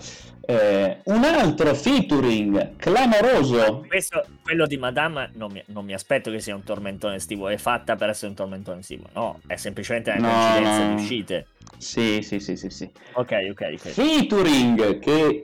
eh, 0.50 1.00
un 1.03 1.24
altro 1.25 1.75
featuring 1.75 2.77
clamoroso. 2.77 3.84
Questo, 3.88 4.25
quello 4.41 4.65
di 4.65 4.77
Madame, 4.77 5.31
non 5.34 5.51
mi, 5.51 5.62
non 5.67 5.84
mi, 5.84 5.93
aspetto 5.93 6.31
che 6.31 6.39
sia 6.39 6.55
un 6.55 6.63
tormentone 6.63 7.15
estivo, 7.15 7.50
è 7.50 7.57
fatta 7.57 7.98
per 7.98 8.10
essere 8.10 8.29
un 8.29 8.36
tormentone 8.36 8.79
estivo, 8.79 9.07
no, 9.13 9.41
è 9.46 9.57
semplicemente 9.57 10.12
una 10.12 10.27
no, 10.27 10.34
coincidenza 10.34 10.88
no. 10.88 10.96
di 10.96 11.01
uscite. 11.01 11.48
Sì, 11.77 12.22
sì, 12.22 12.39
sì, 12.39 12.55
sì, 12.55 12.69
sì. 12.69 12.89
Ok, 13.13 13.48
ok, 13.51 13.69
ok. 13.74 13.88
Featuring 13.89 15.00
che 15.00 15.43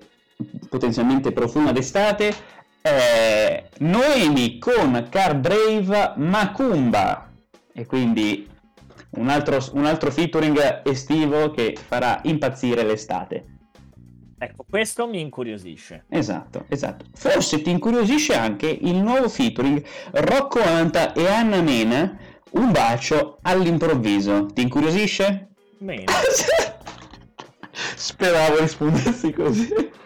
potenzialmente 0.70 1.32
profuma 1.32 1.72
d'estate 1.72 2.34
è 2.84 3.70
Noemi 3.78 4.58
con 4.60 5.08
Car 5.10 5.38
Brave 5.38 6.16
Macumba 6.18 7.32
e 7.72 7.86
quindi 7.86 8.46
un 9.12 9.30
altro, 9.30 9.58
un 9.72 9.86
altro 9.86 10.12
featuring 10.12 10.82
estivo 10.84 11.52
che 11.52 11.78
farà 11.82 12.20
impazzire 12.24 12.84
l'estate. 12.84 13.46
Ecco, 14.38 14.66
questo 14.70 15.08
mi 15.08 15.22
incuriosisce. 15.22 16.04
Esatto, 16.10 16.66
esatto. 16.68 17.06
Forse 17.14 17.62
ti 17.62 17.70
incuriosisce 17.70 18.36
anche 18.36 18.68
il 18.68 18.98
nuovo 18.98 19.30
featuring 19.30 19.82
Rocco 20.12 20.62
Anta 20.62 21.14
e 21.14 21.26
Anna 21.26 21.62
Mena, 21.62 22.18
un 22.52 22.72
bacio 22.74 23.38
all'improvviso. 23.44 24.48
Ti 24.48 24.62
incuriosisce? 24.62 25.52
Mena. 25.78 26.12
Speravo 27.96 28.60
rispondessi 28.60 29.32
così. 29.32 30.02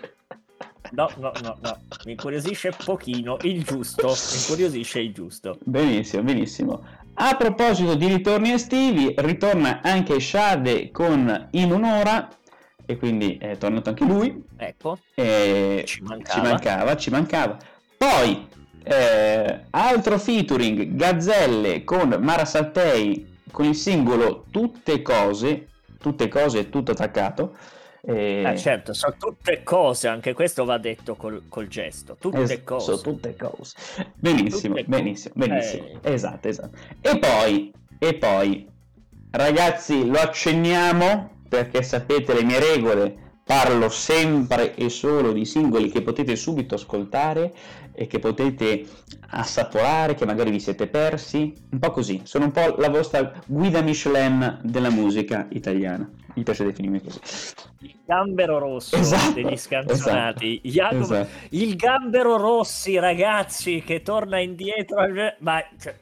No, 0.91 1.09
no, 1.17 1.31
no, 1.41 1.57
no, 1.61 1.77
mi 2.05 2.11
incuriosisce 2.11 2.73
pochino, 2.83 3.37
il 3.41 3.63
giusto, 3.63 4.07
mi 4.07 4.37
incuriosisce 4.39 4.99
il 4.99 5.13
giusto. 5.13 5.57
Benissimo, 5.63 6.23
benissimo. 6.23 6.83
A 7.15 7.35
proposito 7.35 7.95
di 7.95 8.07
ritorni 8.07 8.51
estivi, 8.51 9.13
ritorna 9.17 9.81
anche 9.81 10.19
Shade 10.19 10.91
con 10.91 11.47
In 11.51 11.71
un'ora 11.71 12.29
e 12.85 12.97
quindi 12.97 13.37
è 13.37 13.57
tornato 13.57 13.89
anche 13.89 14.05
lui. 14.05 14.43
Ecco, 14.55 14.99
e 15.13 15.83
ci 15.85 16.01
mancava, 16.03 16.33
ci 16.33 16.39
mancava. 16.41 16.95
Ci 16.95 17.09
mancava. 17.09 17.57
Poi, 17.97 18.47
eh, 18.83 19.61
altro 19.71 20.17
featuring, 20.19 20.95
Gazzelle 20.95 21.83
con 21.83 22.17
Mara 22.21 22.45
Saltei 22.45 23.35
con 23.51 23.65
il 23.65 23.75
singolo 23.75 24.45
Tutte 24.51 25.01
cose, 25.01 25.67
tutte 25.99 26.27
cose, 26.27 26.69
tutto 26.69 26.91
attaccato. 26.91 27.55
E... 28.09 28.41
Eh, 28.41 28.57
certo, 28.57 28.93
sono 28.93 29.15
tutte 29.19 29.63
cose, 29.63 30.07
anche 30.07 30.31
questo 30.31 30.63
va 30.63 30.77
detto 30.77 31.15
col, 31.15 31.43
col 31.49 31.67
gesto. 31.67 32.15
Tutte 32.17 32.43
es- 32.43 32.63
cose. 32.63 32.85
Sono 32.85 33.01
tutte 33.01 33.35
cose. 33.35 33.75
Benissimo, 34.15 34.75
tutte 34.75 34.87
benissimo, 34.87 35.33
co- 35.33 35.45
benissimo. 35.45 35.83
Eh... 36.01 36.13
Esatto, 36.13 36.47
esatto. 36.47 36.77
E 37.01 37.19
poi, 37.19 37.73
e 37.99 38.13
poi, 38.13 38.65
ragazzi, 39.31 40.07
lo 40.07 40.19
accenniamo 40.19 41.41
perché 41.49 41.83
sapete 41.83 42.33
le 42.33 42.43
mie 42.43 42.59
regole. 42.59 43.25
Parlo 43.43 43.89
sempre 43.89 44.75
e 44.75 44.89
solo 44.89 45.33
di 45.33 45.45
singoli 45.45 45.89
che 45.89 46.01
potete 46.01 46.35
subito 46.35 46.75
ascoltare 46.75 47.53
e 47.93 48.05
che 48.07 48.19
potete 48.19 48.85
assaporare, 49.29 50.15
che 50.15 50.25
magari 50.25 50.51
vi 50.51 50.59
siete 50.59 50.87
persi. 50.87 51.53
Un 51.71 51.79
po' 51.79 51.91
così, 51.91 52.21
sono 52.23 52.45
un 52.45 52.51
po' 52.51 52.75
la 52.77 52.89
vostra 52.89 53.33
guida 53.45 53.81
Michelin 53.81 54.59
della 54.63 54.89
musica 54.89 55.47
italiana. 55.49 56.09
Mi 56.37 56.43
piace 56.43 56.63
definirmi 56.65 57.01
così. 57.01 57.19
Il 57.79 57.95
gambero 58.05 58.59
rosso 58.59 58.95
esatto, 58.95 59.33
degli 59.33 59.57
scanzonati. 59.57 60.61
Esatto, 60.63 60.99
esatto. 60.99 61.29
Il 61.49 61.75
gambero 61.75 62.37
rossi, 62.37 62.99
ragazzi, 62.99 63.81
che 63.81 64.03
torna 64.03 64.39
indietro. 64.39 64.97
Ma... 65.39 65.63
Cioè, 65.81 65.95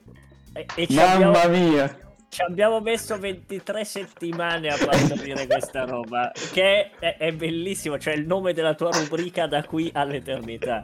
e, 0.52 0.66
e 0.76 0.88
Mamma 0.90 1.42
abbiamo... 1.42 1.70
mia! 1.70 2.00
ci 2.28 2.42
abbiamo 2.42 2.82
messo 2.82 3.18
23 3.18 3.86
settimane 3.86 4.68
a 4.68 4.76
partorire 4.78 5.48
questa 5.48 5.86
roba, 5.86 6.34
che 6.52 6.92
è, 7.00 7.16
è, 7.16 7.32
bellissimo, 7.32 7.98
cioè 7.98 8.14
il 8.16 8.26
nome 8.26 8.52
della 8.52 8.74
tua 8.74 8.90
rubrica 8.90 9.48
da 9.48 9.64
qui 9.64 9.90
all'eternità. 9.94 10.84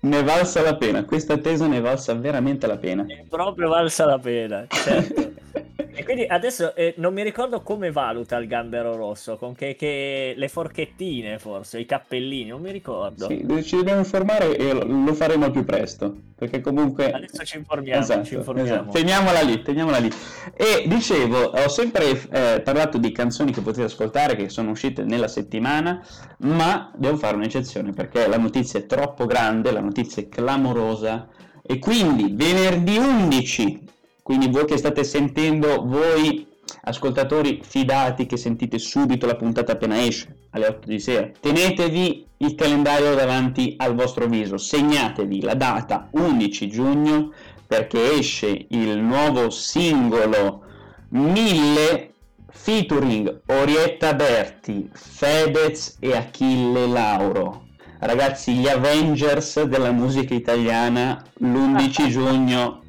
Ne 0.00 0.22
valsa 0.22 0.60
la 0.60 0.76
pena, 0.76 1.02
questa 1.06 1.32
attesa 1.32 1.66
ne 1.66 1.80
valsa 1.80 2.12
veramente 2.12 2.66
la 2.66 2.76
pena. 2.76 3.06
È 3.06 3.24
proprio 3.26 3.70
valsa 3.70 4.04
la 4.04 4.18
pena, 4.18 4.66
certo. 4.68 5.32
Quindi 6.08 6.24
adesso 6.26 6.74
eh, 6.74 6.94
non 6.96 7.12
mi 7.12 7.22
ricordo 7.22 7.60
come 7.60 7.90
valuta 7.90 8.38
il 8.38 8.46
gambero 8.46 8.96
rosso, 8.96 9.36
con 9.36 9.54
che, 9.54 9.76
che, 9.76 10.32
le 10.34 10.48
forchettine 10.48 11.38
forse, 11.38 11.80
i 11.80 11.84
cappellini, 11.84 12.48
non 12.48 12.62
mi 12.62 12.72
ricordo. 12.72 13.26
Sì, 13.26 13.44
ci 13.62 13.76
dobbiamo 13.76 13.98
informare 13.98 14.56
e 14.56 14.72
lo 14.72 15.12
faremo 15.12 15.50
più 15.50 15.66
presto, 15.66 16.16
perché 16.34 16.62
comunque... 16.62 17.10
Adesso 17.10 17.44
ci 17.44 17.58
informiamo, 17.58 18.00
esatto, 18.00 18.24
ci 18.24 18.36
informiamo. 18.36 18.70
Esatto. 18.70 18.90
Teniamola 18.90 19.42
lì, 19.42 19.60
teniamola 19.60 19.98
lì. 19.98 20.10
E 20.54 20.84
dicevo, 20.86 21.42
ho 21.42 21.68
sempre 21.68 22.18
eh, 22.30 22.62
parlato 22.62 22.96
di 22.96 23.12
canzoni 23.12 23.52
che 23.52 23.60
potete 23.60 23.84
ascoltare, 23.84 24.34
che 24.34 24.48
sono 24.48 24.70
uscite 24.70 25.02
nella 25.02 25.28
settimana, 25.28 26.02
ma 26.38 26.90
devo 26.96 27.18
fare 27.18 27.36
un'eccezione, 27.36 27.92
perché 27.92 28.26
la 28.26 28.38
notizia 28.38 28.80
è 28.80 28.86
troppo 28.86 29.26
grande, 29.26 29.72
la 29.72 29.80
notizia 29.80 30.22
è 30.22 30.28
clamorosa, 30.28 31.28
e 31.62 31.78
quindi 31.78 32.32
venerdì 32.32 32.96
11 32.96 33.87
quindi 34.28 34.48
voi 34.48 34.66
che 34.66 34.76
state 34.76 35.04
sentendo, 35.04 35.86
voi 35.86 36.46
ascoltatori 36.82 37.60
fidati 37.62 38.26
che 38.26 38.36
sentite 38.36 38.78
subito 38.78 39.24
la 39.24 39.36
puntata 39.36 39.72
appena 39.72 40.04
esce 40.04 40.48
alle 40.50 40.66
8 40.66 40.86
di 40.86 41.00
sera, 41.00 41.30
tenetevi 41.40 42.26
il 42.36 42.54
calendario 42.54 43.14
davanti 43.14 43.72
al 43.78 43.94
vostro 43.94 44.26
viso, 44.26 44.58
segnatevi 44.58 45.40
la 45.40 45.54
data 45.54 46.08
11 46.10 46.68
giugno 46.68 47.32
perché 47.66 48.18
esce 48.18 48.66
il 48.68 48.98
nuovo 48.98 49.48
singolo 49.48 50.60
1000 51.08 52.12
featuring 52.50 53.40
Orietta 53.46 54.12
Berti, 54.12 54.90
Fedez 54.92 55.96
e 56.00 56.14
Achille 56.14 56.86
Lauro. 56.86 57.64
Ragazzi, 58.00 58.52
gli 58.52 58.68
Avengers 58.68 59.62
della 59.62 59.90
musica 59.90 60.34
italiana 60.34 61.24
l'11 61.38 62.08
giugno 62.12 62.82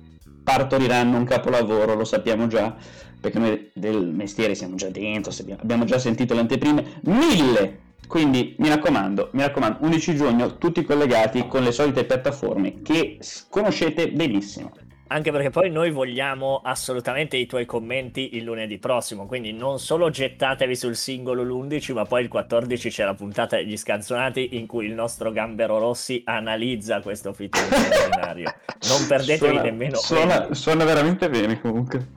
partoriranno 0.50 1.16
un 1.16 1.26
capolavoro, 1.26 1.94
lo 1.94 2.06
sappiamo 2.06 2.48
già, 2.48 2.76
perché 3.22 3.38
noi 3.38 3.70
del 3.72 4.08
mestiere 4.08 4.56
siamo 4.56 4.74
già 4.74 4.90
dentro, 4.90 5.32
abbiamo 5.60 5.86
già 5.86 6.00
sentito 6.00 6.34
le 6.34 6.40
anteprime, 6.40 6.86
mille! 7.02 7.88
Quindi 8.08 8.56
mi 8.58 8.70
raccomando, 8.70 9.30
mi 9.34 9.44
raccomando, 9.44 9.86
11 9.86 10.16
giugno 10.16 10.58
tutti 10.58 10.84
collegati 10.84 11.46
con 11.46 11.62
le 11.62 11.72
solite 11.72 12.06
piattaforme 12.06 12.82
che 12.82 13.20
conoscete 13.50 14.10
benissimo 14.10 14.72
anche 15.12 15.32
perché 15.32 15.50
poi 15.50 15.72
noi 15.72 15.90
vogliamo 15.92 16.62
assolutamente 16.64 17.36
i 17.36 17.48
tuoi 17.48 17.66
commenti 17.66 18.36
il 18.36 18.44
lunedì 18.44 18.78
prossimo, 18.78 19.26
quindi 19.26 19.52
non 19.54 19.80
solo 19.80 20.10
gettatevi 20.12 20.76
sul 20.76 20.96
singolo 20.96 21.44
l'11, 21.44 21.94
ma 21.94 22.06
poi 22.06 22.24
il 22.24 22.28
14 22.28 22.90
c'è 22.90 23.06
la 23.06 23.16
puntata 23.16 23.56
degli 23.56 23.76
scanzonati 23.76 24.58
in 24.58 24.68
cui 24.68 24.86
il 24.86 24.94
nostro 24.94 25.32
Gambero 25.32 25.80
Rossi 25.80 26.22
analizza 26.26 27.02
questo 27.02 27.34
featuring 27.34 27.72
straordinario. 27.72 28.54
Non 28.88 29.08
perdetevi 29.08 29.38
suona, 29.38 29.62
nemmeno. 29.62 29.96
Suona, 29.96 30.54
suona, 30.54 30.84
veramente 30.86 31.28
bene 31.28 31.60
comunque. 31.60 32.08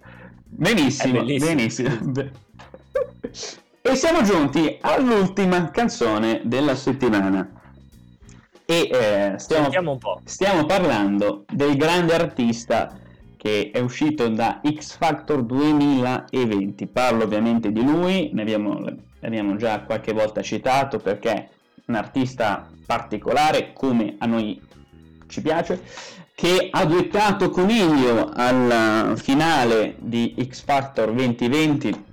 Benissimo, 0.44 1.24
benissimo. 1.24 2.12
e 3.80 3.94
siamo 3.94 4.22
giunti 4.22 4.76
all'ultima 4.82 5.70
canzone 5.70 6.42
della 6.44 6.74
settimana. 6.74 7.61
E 8.64 8.88
eh, 8.90 9.34
stiamo, 9.38 9.98
stiamo 10.24 10.66
parlando 10.66 11.44
del 11.50 11.76
grande 11.76 12.14
artista 12.14 12.96
che 13.36 13.70
è 13.72 13.80
uscito 13.80 14.28
da 14.28 14.60
X 14.64 14.96
Factor 14.96 15.42
2020. 15.42 16.86
Parlo 16.86 17.24
ovviamente 17.24 17.72
di 17.72 17.82
lui, 17.82 18.30
ne 18.32 18.42
abbiamo, 18.42 18.80
abbiamo 19.20 19.56
già 19.56 19.80
qualche 19.80 20.12
volta 20.12 20.42
citato 20.42 20.98
perché 20.98 21.30
è 21.32 21.48
un 21.86 21.96
artista 21.96 22.68
particolare 22.86 23.72
come 23.72 24.14
a 24.18 24.26
noi 24.26 24.60
ci 25.26 25.42
piace 25.42 25.82
che 26.34 26.68
ha 26.70 26.84
duettato 26.84 27.50
con 27.50 27.68
Ilio 27.68 28.30
al 28.32 29.14
finale 29.16 29.96
di 29.98 30.34
X 30.48 30.62
Factor 30.64 31.12
2020 31.12 32.04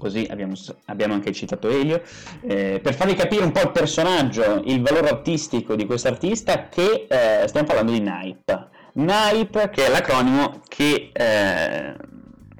così 0.00 0.26
abbiamo, 0.28 0.54
abbiamo, 0.86 1.12
anche 1.12 1.30
citato 1.32 1.68
Elio, 1.68 2.02
eh, 2.40 2.80
per 2.82 2.94
farvi 2.94 3.14
capire 3.14 3.44
un 3.44 3.52
po' 3.52 3.60
il 3.60 3.70
personaggio, 3.70 4.62
il 4.64 4.80
valore 4.80 5.10
artistico 5.10 5.76
di 5.76 5.84
questo 5.84 6.08
artista, 6.08 6.68
che 6.68 7.06
eh, 7.06 7.46
stiamo 7.46 7.66
parlando 7.66 7.92
di 7.92 8.00
Nipe. 8.00 8.68
Nipe, 8.94 9.68
che 9.70 9.86
è 9.86 9.90
l'acronimo 9.90 10.62
che 10.66 11.10
eh, 11.12 11.94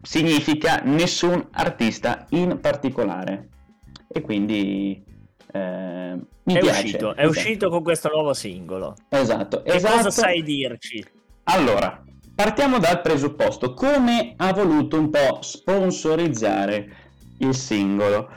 significa 0.03 0.83
nessun 0.85 1.49
artista 1.53 2.27
in 2.31 2.61
particolare. 2.61 3.49
E 4.13 4.21
quindi 4.21 5.03
eh, 5.53 6.19
mi 6.45 6.55
è 6.55 6.59
piace. 6.59 6.85
Uscito, 6.85 7.15
è 7.15 7.23
esatto. 7.23 7.29
uscito 7.29 7.71
con 7.71 7.83
questo 7.83 8.11
nuovo 8.13 8.35
singolo. 8.35 8.95
Esatto. 9.09 9.63
Che 9.63 9.73
esatto. 9.73 9.97
cosa 9.97 10.11
sai 10.11 10.43
dirci? 10.43 11.05
Allora, 11.45 12.03
partiamo 12.35 12.79
dal 12.79 13.01
presupposto. 13.01 13.75
Come 13.75 14.35
ha 14.37 14.53
voluto 14.53 14.99
un 14.99 15.11
po' 15.11 15.39
sponsorizzare 15.43 17.09
il 17.41 17.55
singolo. 17.55 18.29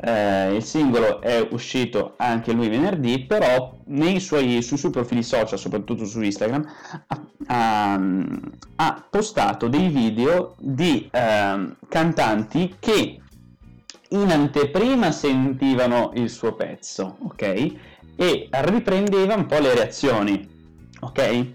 Eh, 0.00 0.54
il 0.54 0.62
singolo 0.62 1.20
è 1.20 1.44
uscito 1.50 2.14
anche 2.18 2.52
lui 2.52 2.68
venerdì, 2.68 3.24
però 3.24 3.76
suoi, 4.18 4.62
sui 4.62 4.76
suoi 4.76 4.92
profili 4.92 5.24
social, 5.24 5.58
soprattutto 5.58 6.04
su 6.04 6.20
Instagram, 6.20 6.64
ha, 7.08 7.20
ha, 7.46 8.00
ha 8.76 9.06
postato 9.10 9.66
dei 9.66 9.88
video 9.88 10.54
di 10.58 11.08
eh, 11.10 11.76
cantanti 11.88 12.76
che 12.78 13.20
in 14.10 14.30
anteprima 14.30 15.10
sentivano 15.10 16.12
il 16.14 16.30
suo 16.30 16.54
pezzo, 16.54 17.16
ok? 17.24 17.72
E 18.16 18.48
riprendeva 18.50 19.34
un 19.34 19.46
po' 19.46 19.58
le 19.58 19.74
reazioni, 19.74 20.48
ok? 21.00 21.46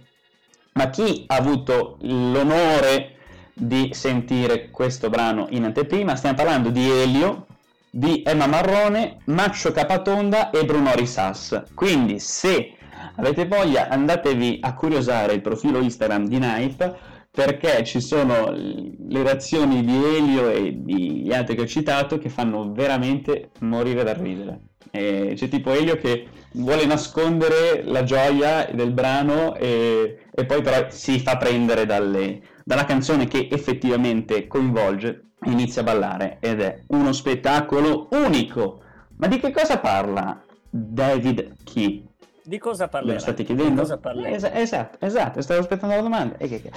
Ma 0.73 0.89
chi 0.89 1.23
ha 1.27 1.35
avuto 1.35 1.97
l'onore 2.01 3.12
di 3.53 3.89
sentire 3.93 4.69
questo 4.69 5.09
brano 5.09 5.47
in 5.51 5.63
anteprima. 5.63 6.15
Stiamo 6.15 6.35
parlando 6.35 6.69
di 6.69 6.89
Elio, 6.89 7.45
di 7.89 8.23
Emma 8.25 8.47
Marrone, 8.47 9.17
Maccio 9.25 9.71
Capatonda 9.71 10.49
e 10.49 10.65
Bruno 10.65 10.93
Risas. 10.95 11.63
Quindi 11.73 12.19
se 12.19 12.73
avete 13.15 13.45
voglia 13.45 13.89
andatevi 13.89 14.59
a 14.61 14.73
curiosare 14.73 15.33
il 15.33 15.41
profilo 15.41 15.79
Instagram 15.79 16.27
di 16.27 16.37
Knife 16.37 17.11
perché 17.29 17.83
ci 17.83 17.99
sono 17.99 18.51
le 18.51 19.23
reazioni 19.23 19.83
di 19.83 19.95
Elio 19.95 20.49
e 20.49 20.83
di 20.83 21.31
altri 21.33 21.55
che 21.55 21.63
ho 21.63 21.67
citato 21.67 22.19
che 22.19 22.29
fanno 22.29 22.71
veramente 22.71 23.49
morire 23.61 24.03
da 24.03 24.13
ridere. 24.13 24.59
E 24.91 25.33
c'è 25.35 25.47
tipo 25.47 25.71
Elio 25.71 25.97
che 25.97 26.27
vuole 26.53 26.85
nascondere 26.85 27.81
la 27.85 28.03
gioia 28.03 28.69
del 28.71 28.91
brano 28.91 29.55
e, 29.55 30.25
e 30.31 30.45
poi 30.45 30.61
però 30.61 30.85
si 30.89 31.19
fa 31.19 31.37
prendere 31.37 31.87
dalle, 31.87 32.39
dalla 32.63 32.85
canzone 32.85 33.27
che 33.27 33.47
effettivamente 33.51 34.47
coinvolge 34.47 35.31
inizia 35.45 35.81
a 35.81 35.85
ballare 35.85 36.37
ed 36.39 36.61
è 36.61 36.83
uno 36.87 37.11
spettacolo 37.11 38.07
unico. 38.11 38.81
Ma 39.17 39.27
di 39.27 39.39
che 39.39 39.51
cosa 39.51 39.79
parla 39.79 40.41
David 40.69 41.63
Key? 41.63 42.07
Di 42.45 42.57
cosa 42.57 42.87
parlerà? 42.87 43.13
Me 43.13 43.19
lo 43.19 43.23
state 43.23 43.43
chiedendo? 43.43 43.71
Di 43.71 43.77
cosa 43.77 43.97
parlerà? 43.97 44.29
Es- 44.29 44.49
esatto, 44.51 45.05
esatto, 45.05 45.41
stavo 45.41 45.59
aspettando 45.61 45.95
la 45.95 46.01
domanda. 46.01 46.37
E 46.37 46.47
che, 46.47 46.61
che... 46.61 46.71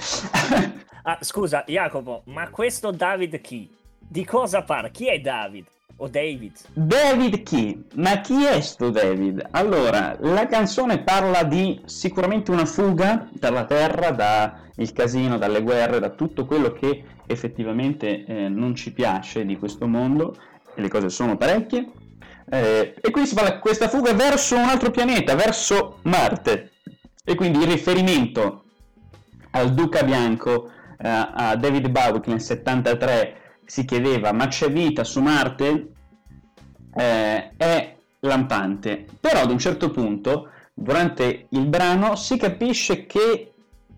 ah, 1.03 1.17
scusa, 1.21 1.63
Jacopo, 1.67 2.21
ma 2.25 2.49
questo 2.49 2.91
David 2.91 3.41
Key, 3.41 3.69
di 3.97 4.23
cosa 4.23 4.63
parla? 4.63 4.89
Chi 4.89 5.09
è 5.09 5.19
David? 5.19 5.65
O 5.99 6.07
David? 6.07 6.53
David 6.73 7.41
Key. 7.41 7.85
Ma 7.95 8.21
chi 8.21 8.45
è 8.45 8.61
sto 8.61 8.91
David? 8.91 9.47
Allora, 9.51 10.15
la 10.19 10.45
canzone 10.45 10.99
parla 11.01 11.43
di 11.43 11.81
sicuramente 11.85 12.51
una 12.51 12.65
fuga 12.65 13.27
dalla 13.31 13.65
terra, 13.65 14.11
dal 14.11 14.91
casino, 14.93 15.39
dalle 15.39 15.63
guerre, 15.63 15.99
da 15.99 16.09
tutto 16.09 16.45
quello 16.45 16.71
che 16.71 17.03
effettivamente 17.25 18.25
eh, 18.25 18.47
non 18.47 18.75
ci 18.75 18.93
piace 18.93 19.43
di 19.43 19.57
questo 19.57 19.87
mondo, 19.87 20.35
e 20.75 20.81
le 20.81 20.87
cose 20.87 21.09
sono 21.09 21.35
parecchie. 21.35 21.89
Eh, 22.49 22.93
e 23.01 23.11
quindi 23.11 23.29
si 23.29 23.35
parla 23.35 23.55
di 23.55 23.59
questa 23.59 23.89
fuga 23.89 24.13
verso 24.13 24.55
un 24.55 24.65
altro 24.69 24.91
pianeta, 24.91 25.33
verso 25.33 25.97
Marte. 26.03 26.73
E 27.23 27.33
quindi 27.33 27.59
il 27.59 27.67
riferimento 27.67 28.65
al 29.51 29.73
Duca 29.73 30.03
Bianco, 30.03 30.69
eh, 30.99 31.07
a 31.07 31.55
David 31.55 31.89
Bowie 31.89 32.21
che 32.21 32.29
nel 32.29 32.41
73 32.41 33.46
si 33.67 33.85
chiedeva 33.85 34.31
ma 34.31 34.47
c'è 34.47 34.71
vita 34.71 35.03
su 35.03 35.21
Marte? 35.21 35.91
Eh, 36.95 37.51
è 37.55 37.95
lampante. 38.21 39.05
Però 39.19 39.41
ad 39.41 39.51
un 39.51 39.59
certo 39.59 39.91
punto, 39.91 40.49
durante 40.73 41.47
il 41.49 41.67
brano, 41.67 42.15
si 42.15 42.37
capisce 42.37 43.05
che 43.05 43.51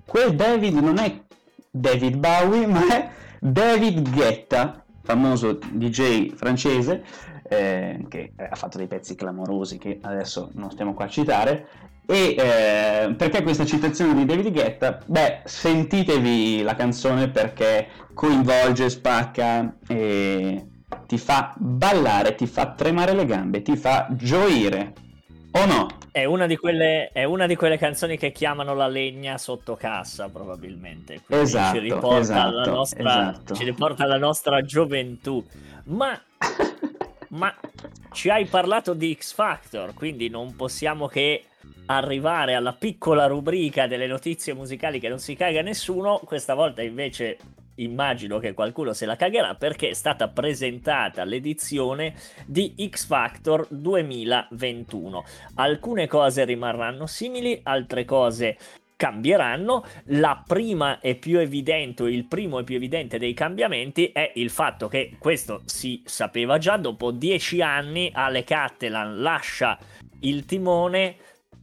quel 0.05 0.35
David 0.35 0.75
non 0.75 0.97
è 0.97 1.21
David 1.69 2.17
Bowie, 2.17 2.65
ma 2.67 2.87
è 2.87 3.09
David 3.39 4.09
Guetta, 4.11 4.83
famoso 5.03 5.59
DJ 5.71 6.33
francese, 6.33 7.03
eh, 7.43 8.05
che 8.09 8.33
ha 8.35 8.55
fatto 8.55 8.77
dei 8.77 8.87
pezzi 8.87 9.15
clamorosi 9.15 9.77
che 9.77 9.99
adesso 10.01 10.49
non 10.53 10.71
stiamo 10.71 10.93
qua 10.93 11.05
a 11.05 11.09
citare. 11.09 11.67
E 12.09 12.35
eh, 12.35 13.13
perché 13.13 13.43
questa 13.43 13.65
citazione 13.65 14.15
di 14.15 14.25
David 14.25 14.51
Guetta? 14.51 14.97
Beh, 15.05 15.41
sentitevi 15.43 16.63
la 16.63 16.73
canzone 16.73 17.29
perché 17.29 17.87
coinvolge, 18.15 18.89
spacca 18.89 19.75
e 19.87 20.65
ti 21.05 21.19
fa 21.19 21.53
ballare, 21.55 22.33
ti 22.33 22.47
fa 22.47 22.73
tremare 22.73 23.13
le 23.13 23.25
gambe, 23.25 23.61
ti 23.61 23.77
fa 23.77 24.07
gioire. 24.09 24.93
O 25.51 25.65
no? 25.67 25.87
È 26.11 26.25
una, 26.25 26.47
di 26.47 26.57
quelle, 26.57 27.11
è 27.13 27.25
una 27.25 27.45
di 27.45 27.55
quelle 27.55 27.77
canzoni 27.77 28.17
che 28.17 28.31
chiamano 28.31 28.73
la 28.73 28.87
legna 28.87 29.37
sotto 29.37 29.75
cassa, 29.75 30.29
probabilmente. 30.29 31.21
Quindi 31.23 31.43
esatto, 31.45 31.77
ci 31.77 31.83
riporta, 31.83 32.17
esatto, 32.17 32.47
alla 32.47 32.65
nostra, 32.65 33.29
esatto. 33.29 33.53
ci 33.53 33.63
riporta 33.63 34.03
alla 34.05 34.17
nostra 34.17 34.63
gioventù. 34.63 35.45
Ma, 35.83 36.19
ma 37.29 37.53
ci 38.11 38.29
hai 38.29 38.45
parlato 38.45 38.93
di 38.93 39.15
X 39.17 39.33
Factor, 39.33 39.93
quindi 39.93 40.29
non 40.29 40.55
possiamo 40.55 41.07
che 41.07 41.43
arrivare 41.87 42.53
alla 42.53 42.73
piccola 42.73 43.25
rubrica 43.25 43.87
delle 43.87 44.07
notizie 44.07 44.53
musicali 44.53 44.99
che 44.99 45.09
non 45.09 45.19
si 45.19 45.35
caga 45.35 45.61
nessuno. 45.61 46.19
Questa 46.23 46.53
volta 46.53 46.81
invece 46.81 47.37
immagino 47.75 48.39
che 48.39 48.53
qualcuno 48.53 48.93
se 48.93 49.05
la 49.05 49.15
cagherà 49.15 49.55
perché 49.55 49.89
è 49.89 49.93
stata 49.93 50.27
presentata 50.27 51.23
l'edizione 51.23 52.13
di 52.45 52.75
X 52.89 53.05
Factor 53.05 53.65
2021. 53.69 55.23
Alcune 55.55 56.07
cose 56.07 56.45
rimarranno 56.45 57.05
simili, 57.07 57.59
altre 57.63 58.05
cose 58.05 58.57
cambieranno. 58.99 59.85
La 60.07 60.43
prima 60.45 60.99
e 60.99 61.15
più 61.15 61.39
evidente, 61.39 62.03
il 62.03 62.25
primo 62.25 62.59
e 62.59 62.65
più 62.65 62.75
evidente 62.75 63.17
dei 63.17 63.33
cambiamenti 63.33 64.11
è 64.11 64.33
il 64.35 64.49
fatto 64.49 64.89
che 64.89 65.15
questo 65.17 65.61
si 65.63 66.03
sapeva 66.05 66.57
già, 66.57 66.75
dopo 66.75 67.11
dieci 67.11 67.61
anni 67.61 68.11
Ale 68.13 68.43
Cattelan 68.43 69.21
lascia 69.21 69.79
il 70.21 70.43
timone 70.43 71.15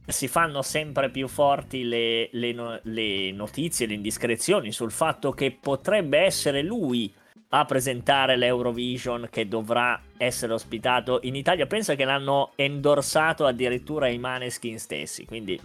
si 0.07 0.27
fanno 0.27 0.63
sempre 0.63 1.11
più 1.11 1.27
forti 1.27 1.83
le, 1.83 2.29
le, 2.31 2.79
le, 2.81 3.31
notizie, 3.33 3.85
le 3.85 3.93
indiscrezioni 3.93 4.71
sul 4.71 4.91
fatto 4.91 5.31
che 5.31 5.51
potrebbe 5.51 6.17
essere 6.19 6.63
lui 6.63 7.13
a 7.49 7.65
presentare 7.65 8.35
l'Eurovision 8.35 9.27
che 9.29 9.47
dovrà 9.47 10.01
essere 10.17 10.53
ospitato 10.53 11.19
in 11.23 11.35
Italia. 11.35 11.67
Penso 11.67 11.93
che 11.95 12.05
l'hanno 12.05 12.53
endorsato 12.55 13.45
addirittura 13.45 14.07
i 14.07 14.17
Maneskin 14.17 14.79
stessi, 14.79 15.25
quindi 15.25 15.59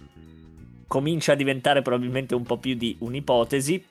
comincia 0.87 1.33
a 1.33 1.35
diventare 1.35 1.81
probabilmente 1.81 2.35
un 2.35 2.43
po' 2.43 2.57
più 2.57 2.75
di 2.75 2.95
un'ipotesi. 2.99 3.85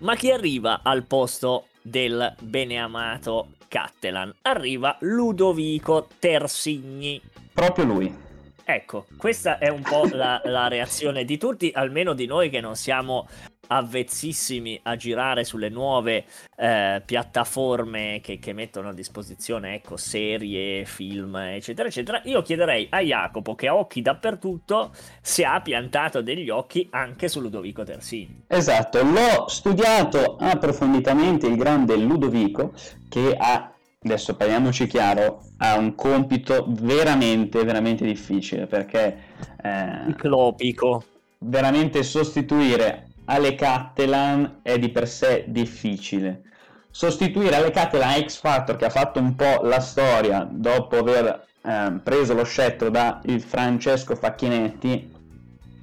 Ma 0.00 0.14
chi 0.14 0.30
arriva 0.30 0.80
al 0.82 1.04
posto 1.04 1.66
del 1.82 2.34
beneamato 2.40 3.54
Cattelan? 3.66 4.34
Arriva 4.42 4.96
Ludovico 5.00 6.08
Tersigni. 6.18 7.20
Proprio 7.52 7.84
lui. 7.84 8.26
Ecco, 8.70 9.06
questa 9.16 9.56
è 9.56 9.68
un 9.68 9.80
po' 9.80 10.06
la, 10.12 10.42
la, 10.44 10.68
reazione 10.68 11.24
di 11.24 11.38
tutti, 11.38 11.72
almeno 11.74 12.12
di 12.12 12.26
noi 12.26 12.50
che 12.50 12.60
non 12.60 12.76
siamo 12.76 13.26
avvezzissimi 13.68 14.78
a 14.82 14.96
girare 14.96 15.44
sulle 15.44 15.68
nuove 15.68 16.24
eh, 16.56 17.02
piattaforme 17.04 18.20
che, 18.22 18.38
che, 18.38 18.52
mettono 18.52 18.88
a 18.88 18.92
disposizione 18.92 19.74
ecco, 19.74 19.96
serie, 19.96 20.84
film, 20.84 21.36
eccetera, 21.36 21.88
eccetera. 21.88 22.20
Io 22.24 22.42
chiederei 22.42 22.88
a 22.90 23.00
Jacopo, 23.00 23.54
che 23.54 23.68
ha 23.68 23.74
occhi 23.74 24.02
dappertutto, 24.02 24.90
se 25.20 25.44
ha 25.44 25.60
piantato 25.60 26.20
degli 26.20 26.50
occhi 26.50 26.88
anche 26.90 27.28
su 27.28 27.40
Ludovico 27.40 27.84
Tersini. 27.84 28.44
Esatto, 28.46 29.02
l'ho 29.02 29.46
studiato 29.48 30.36
approfonditamente 30.38 31.46
il 31.46 31.56
grande 31.56 31.96
Ludovico, 31.96 32.72
che 33.08 33.36
ha 33.38 33.72
adesso 34.02 34.36
parliamoci 34.36 34.86
chiaro, 34.86 35.42
ha 35.58 35.76
un 35.76 35.94
compito 35.94 36.66
veramente, 36.68 37.64
veramente 37.64 38.04
difficile 38.04 38.66
perché... 38.66 39.18
Eh, 39.62 40.02
Ciclopico. 40.06 41.04
Veramente 41.40 42.02
sostituire 42.02 43.07
Ale 43.30 43.54
Cattelan 43.54 44.60
è 44.62 44.78
di 44.78 44.88
per 44.88 45.06
sé 45.06 45.44
difficile. 45.48 46.42
Sostituire 46.90 47.56
Ale 47.56 47.70
Cattelan 47.70 48.24
X 48.26 48.40
Factor 48.40 48.76
che 48.76 48.86
ha 48.86 48.90
fatto 48.90 49.18
un 49.18 49.34
po' 49.34 49.60
la 49.62 49.80
storia 49.80 50.48
dopo 50.50 50.96
aver 50.96 51.46
eh, 51.62 52.00
preso 52.02 52.32
lo 52.32 52.44
scettro 52.44 52.88
da 52.88 53.20
Francesco 53.38 54.16
Facchinetti 54.16 55.14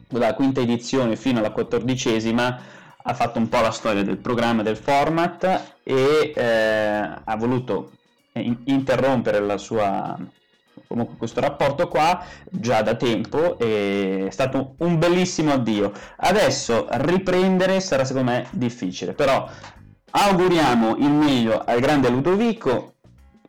dalla 0.07 0.33
quinta 0.33 0.61
edizione 0.61 1.15
fino 1.15 1.39
alla 1.39 1.51
quattordicesima 1.51 2.59
ha 3.07 3.13
fatto 3.13 3.37
un 3.37 3.47
po' 3.47 3.61
la 3.61 3.71
storia 3.71 4.01
del 4.03 4.17
programma 4.17 4.63
del 4.63 4.77
format 4.77 5.75
e 5.83 6.33
eh, 6.35 7.09
ha 7.23 7.35
voluto 7.37 7.91
interrompere 8.33 9.39
la 9.39 9.57
sua 9.57 10.17
comunque 10.95 11.17
questo 11.17 11.41
rapporto 11.41 11.89
qua 11.89 12.23
già 12.49 12.81
da 12.81 12.95
tempo 12.95 13.57
è 13.59 14.27
stato 14.29 14.75
un 14.77 14.97
bellissimo 14.97 15.51
addio. 15.51 15.91
Adesso 16.15 16.87
riprendere 16.91 17.81
sarà 17.81 18.05
secondo 18.05 18.31
me 18.31 18.47
difficile 18.51 19.11
però 19.13 19.47
auguriamo 20.09 20.95
il 20.95 21.11
meglio 21.11 21.61
al 21.61 21.81
grande 21.81 22.09
Ludovico 22.09 22.93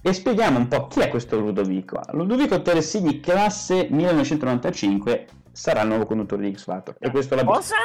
e 0.02 0.12
spieghiamo 0.12 0.58
un 0.58 0.66
po' 0.66 0.88
chi 0.88 1.00
è 1.00 1.08
questo 1.08 1.38
Ludovico. 1.38 2.00
Ludovico 2.10 2.60
Teresini 2.60 3.20
classe 3.20 3.86
1995 3.88 5.26
sarà 5.52 5.82
il 5.82 5.88
nuovo 5.88 6.06
conduttore 6.06 6.42
di 6.42 6.56
X 6.56 6.64
Factor 6.64 6.96
e 6.98 7.10
questo 7.10 7.36
la 7.36 7.44
cosa? 7.44 7.76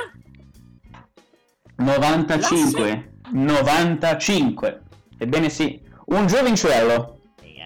95 1.76 2.72
classe? 2.72 3.10
95 3.32 4.82
ebbene 5.20 5.50
sì 5.50 5.80
un 6.06 6.26
giovincello 6.26 7.21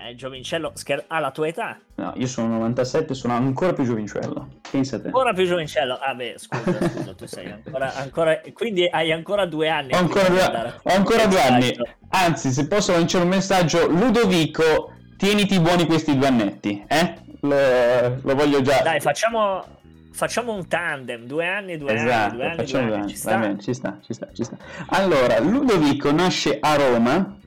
eh, 0.07 0.15
giovincello 0.15 0.71
scher- 0.75 1.05
ha 1.07 1.19
la 1.19 1.31
tua 1.31 1.47
età? 1.47 1.79
No, 1.95 2.13
io 2.15 2.27
sono 2.27 2.47
97, 2.49 3.13
sono 3.13 3.33
ancora 3.33 3.73
più 3.73 3.83
giovincello. 3.83 4.59
Pensa 4.69 4.99
te. 4.99 5.07
Ancora 5.07 5.33
più 5.33 5.45
giovincello? 5.45 5.97
Ah 5.97 6.13
beh, 6.13 6.35
scusa, 6.37 6.89
scusa, 6.89 7.13
tu 7.13 7.25
sei 7.25 7.49
ancora, 7.51 7.95
ancora... 7.95 8.41
Quindi 8.53 8.87
hai 8.87 9.11
ancora 9.11 9.45
due 9.45 9.69
anni. 9.69 9.93
Ho 9.93 9.97
ancora, 9.97 10.27
due, 10.27 10.41
ho 10.83 10.93
ancora 10.93 11.25
due 11.25 11.41
anni. 11.41 11.77
Anzi, 12.09 12.51
se 12.51 12.67
posso 12.67 12.91
lanciare 12.91 13.23
un 13.23 13.29
messaggio, 13.29 13.87
Ludovico, 13.87 14.93
tieniti 15.17 15.59
buoni 15.59 15.85
questi 15.85 16.17
due 16.17 16.27
annetti, 16.27 16.83
eh? 16.87 17.15
Lo, 17.41 18.19
lo 18.21 18.35
voglio 18.35 18.61
già. 18.61 18.81
Dai, 18.81 18.99
facciamo, 18.99 19.63
facciamo 20.11 20.53
un 20.53 20.67
tandem, 20.67 21.25
due 21.25 21.47
anni, 21.47 21.77
due 21.77 21.93
esatto, 21.93 22.11
anni, 22.11 22.35
due 22.35 22.45
anni, 22.45 22.65
due 22.65 22.79
anni. 22.79 22.93
anni. 22.93 23.07
Ci, 23.09 23.15
sta? 23.15 23.37
Bene, 23.37 23.59
ci 23.59 23.73
sta, 23.73 23.99
ci 24.03 24.13
sta, 24.13 24.27
ci 24.33 24.43
sta. 24.43 24.57
Allora, 24.87 25.39
Ludovico 25.39 26.11
nasce 26.11 26.57
a 26.59 26.75
Roma 26.75 27.37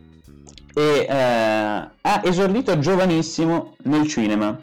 e 0.78 1.06
eh, 1.08 1.12
ha 1.12 2.20
esordito 2.22 2.78
giovanissimo 2.78 3.74
nel 3.84 4.06
cinema. 4.06 4.56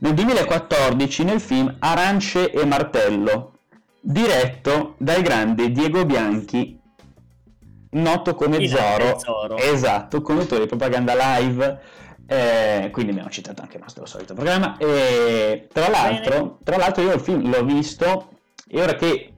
Nel 0.00 0.12
2014 0.12 1.24
nel 1.24 1.40
film 1.40 1.74
Arance 1.78 2.50
e 2.50 2.66
Martello, 2.66 3.52
diretto 3.98 4.94
dal 4.98 5.22
grande 5.22 5.70
Diego 5.70 6.04
Bianchi, 6.04 6.78
noto 7.92 8.34
come 8.34 8.66
Zoro, 8.66 9.18
Zoro. 9.18 9.56
esatto, 9.56 10.20
conduttore 10.20 10.62
di 10.62 10.66
propaganda 10.66 11.14
live. 11.38 11.80
Eh, 12.26 12.88
quindi 12.90 13.12
abbiamo 13.12 13.30
citato 13.30 13.62
anche 13.62 13.76
il 13.76 13.82
nostro 13.82 14.04
solito 14.04 14.34
programma. 14.34 14.76
E 14.76 15.68
tra 15.72 15.88
l'altro, 15.88 16.58
tra 16.62 16.76
l'altro, 16.76 17.02
io 17.02 17.14
il 17.14 17.20
film 17.20 17.48
l'ho 17.48 17.64
visto 17.64 18.28
e 18.68 18.82
ora 18.82 18.94
che 18.96 19.33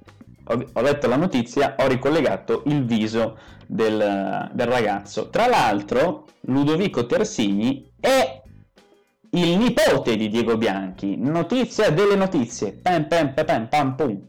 ho, 0.48 0.80
letto 0.80 1.06
la 1.08 1.16
notizia 1.16 1.74
ho 1.78 1.86
ricollegato 1.88 2.62
il 2.66 2.84
viso 2.84 3.38
del, 3.66 4.50
del 4.52 4.66
ragazzo. 4.66 5.28
Tra 5.30 5.46
l'altro, 5.46 6.26
Ludovico 6.42 7.06
Tersini 7.06 7.90
è 7.98 8.42
il 9.30 9.58
nipote 9.58 10.16
di 10.16 10.28
Diego 10.28 10.56
Bianchi. 10.56 11.16
Notizia 11.16 11.90
delle 11.90 12.14
notizie. 12.14 12.72
Pam, 12.72 13.06
pam, 13.06 13.34
pam, 13.34 13.68
pam 13.68 13.94
pum. 13.94 14.28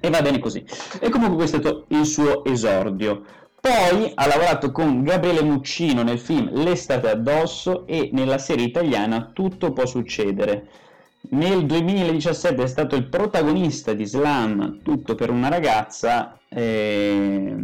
E 0.00 0.10
va 0.10 0.22
bene 0.22 0.38
così. 0.38 0.64
E 1.00 1.08
comunque 1.10 1.36
questo 1.36 1.56
è 1.56 1.60
stato 1.60 1.84
il 1.88 2.06
suo 2.06 2.44
esordio. 2.44 3.24
Poi 3.60 4.10
ha 4.14 4.26
lavorato 4.26 4.72
con 4.72 5.04
Gabriele 5.04 5.42
Muccino 5.42 6.02
nel 6.02 6.18
film 6.18 6.50
L'estate 6.52 7.08
addosso 7.08 7.86
e 7.86 8.10
nella 8.12 8.38
serie 8.38 8.66
italiana 8.66 9.30
Tutto 9.32 9.72
può 9.72 9.86
succedere. 9.86 10.68
Nel 11.30 11.66
2017 11.66 12.62
è 12.62 12.66
stato 12.66 12.96
il 12.96 13.06
protagonista 13.06 13.92
di 13.92 14.04
Slam 14.04 14.80
Tutto 14.82 15.14
per 15.14 15.30
una 15.30 15.48
ragazza 15.48 16.38
e, 16.48 17.56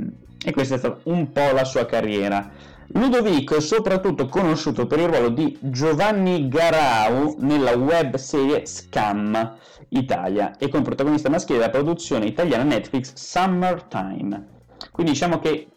e 0.45 0.53
questa 0.53 0.77
è 0.77 0.79
stata 0.79 1.01
un 1.05 1.33
po' 1.33 1.51
la 1.53 1.65
sua 1.65 1.85
carriera. 1.85 2.51
Ludovico 2.93 3.57
è 3.57 3.61
soprattutto 3.61 4.29
conosciuto 4.29 4.87
per 4.87 5.01
il 5.01 5.09
ruolo 5.09 5.29
di 5.29 5.59
Giovanni 5.61 6.49
Garau 6.49 7.37
nella 7.41 7.77
web 7.77 8.15
serie 8.17 8.65
Scam 8.65 9.57
Italia 9.89 10.57
e 10.57 10.69
come 10.69 10.85
protagonista 10.85 11.29
maschile 11.29 11.59
della 11.59 11.71
produzione 11.71 12.27
italiana 12.27 12.63
Netflix 12.63 13.13
Summertime. 13.15 14.47
Quindi 14.93 15.13
diciamo 15.13 15.39
che 15.39 15.69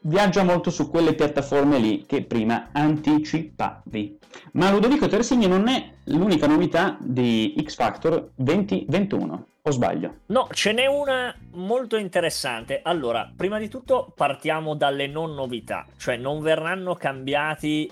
viaggia 0.00 0.42
molto 0.42 0.70
su 0.70 0.88
quelle 0.90 1.14
piattaforme 1.14 1.78
lì 1.78 2.04
che 2.06 2.22
prima 2.22 2.68
anticipavi. 2.72 4.18
Ma 4.52 4.70
Ludovico 4.70 5.08
Tersini 5.08 5.46
non 5.46 5.68
è 5.68 5.90
l'unica 6.04 6.46
novità 6.46 6.96
di 7.00 7.54
X 7.62 7.74
Factor 7.74 8.30
2021, 8.34 9.46
o 9.62 9.70
sbaglio? 9.70 10.14
No, 10.26 10.48
ce 10.52 10.72
n'è 10.72 10.86
una 10.86 11.34
molto 11.52 11.96
interessante. 11.96 12.80
Allora, 12.82 13.30
prima 13.34 13.58
di 13.58 13.68
tutto 13.68 14.12
partiamo 14.14 14.74
dalle 14.74 15.06
non 15.06 15.34
novità, 15.34 15.86
cioè 15.96 16.16
non 16.16 16.40
verranno 16.40 16.94
cambiati 16.94 17.90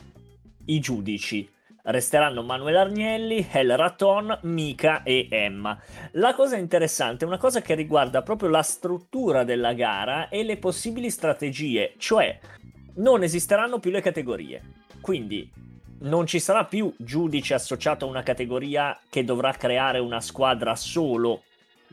i 0.66 0.80
giudici 0.80 1.48
resteranno 1.84 2.42
Manuel 2.42 2.76
Arnielli, 2.76 3.46
El 3.50 3.76
Raton, 3.76 4.38
Mika 4.42 5.02
e 5.02 5.28
Emma. 5.30 5.78
La 6.12 6.34
cosa 6.34 6.56
interessante, 6.56 7.24
una 7.24 7.38
cosa 7.38 7.60
che 7.60 7.74
riguarda 7.74 8.22
proprio 8.22 8.48
la 8.48 8.62
struttura 8.62 9.44
della 9.44 9.72
gara 9.72 10.28
e 10.28 10.42
le 10.44 10.56
possibili 10.56 11.10
strategie, 11.10 11.94
cioè 11.98 12.38
non 12.96 13.22
esisteranno 13.22 13.78
più 13.78 13.90
le 13.90 14.00
categorie. 14.00 14.62
Quindi 15.00 15.50
non 16.00 16.26
ci 16.26 16.38
sarà 16.38 16.64
più 16.64 16.92
giudice 16.96 17.54
associato 17.54 18.04
a 18.04 18.08
una 18.08 18.22
categoria 18.22 18.98
che 19.08 19.24
dovrà 19.24 19.52
creare 19.52 19.98
una 19.98 20.20
squadra 20.20 20.74
solo 20.76 21.42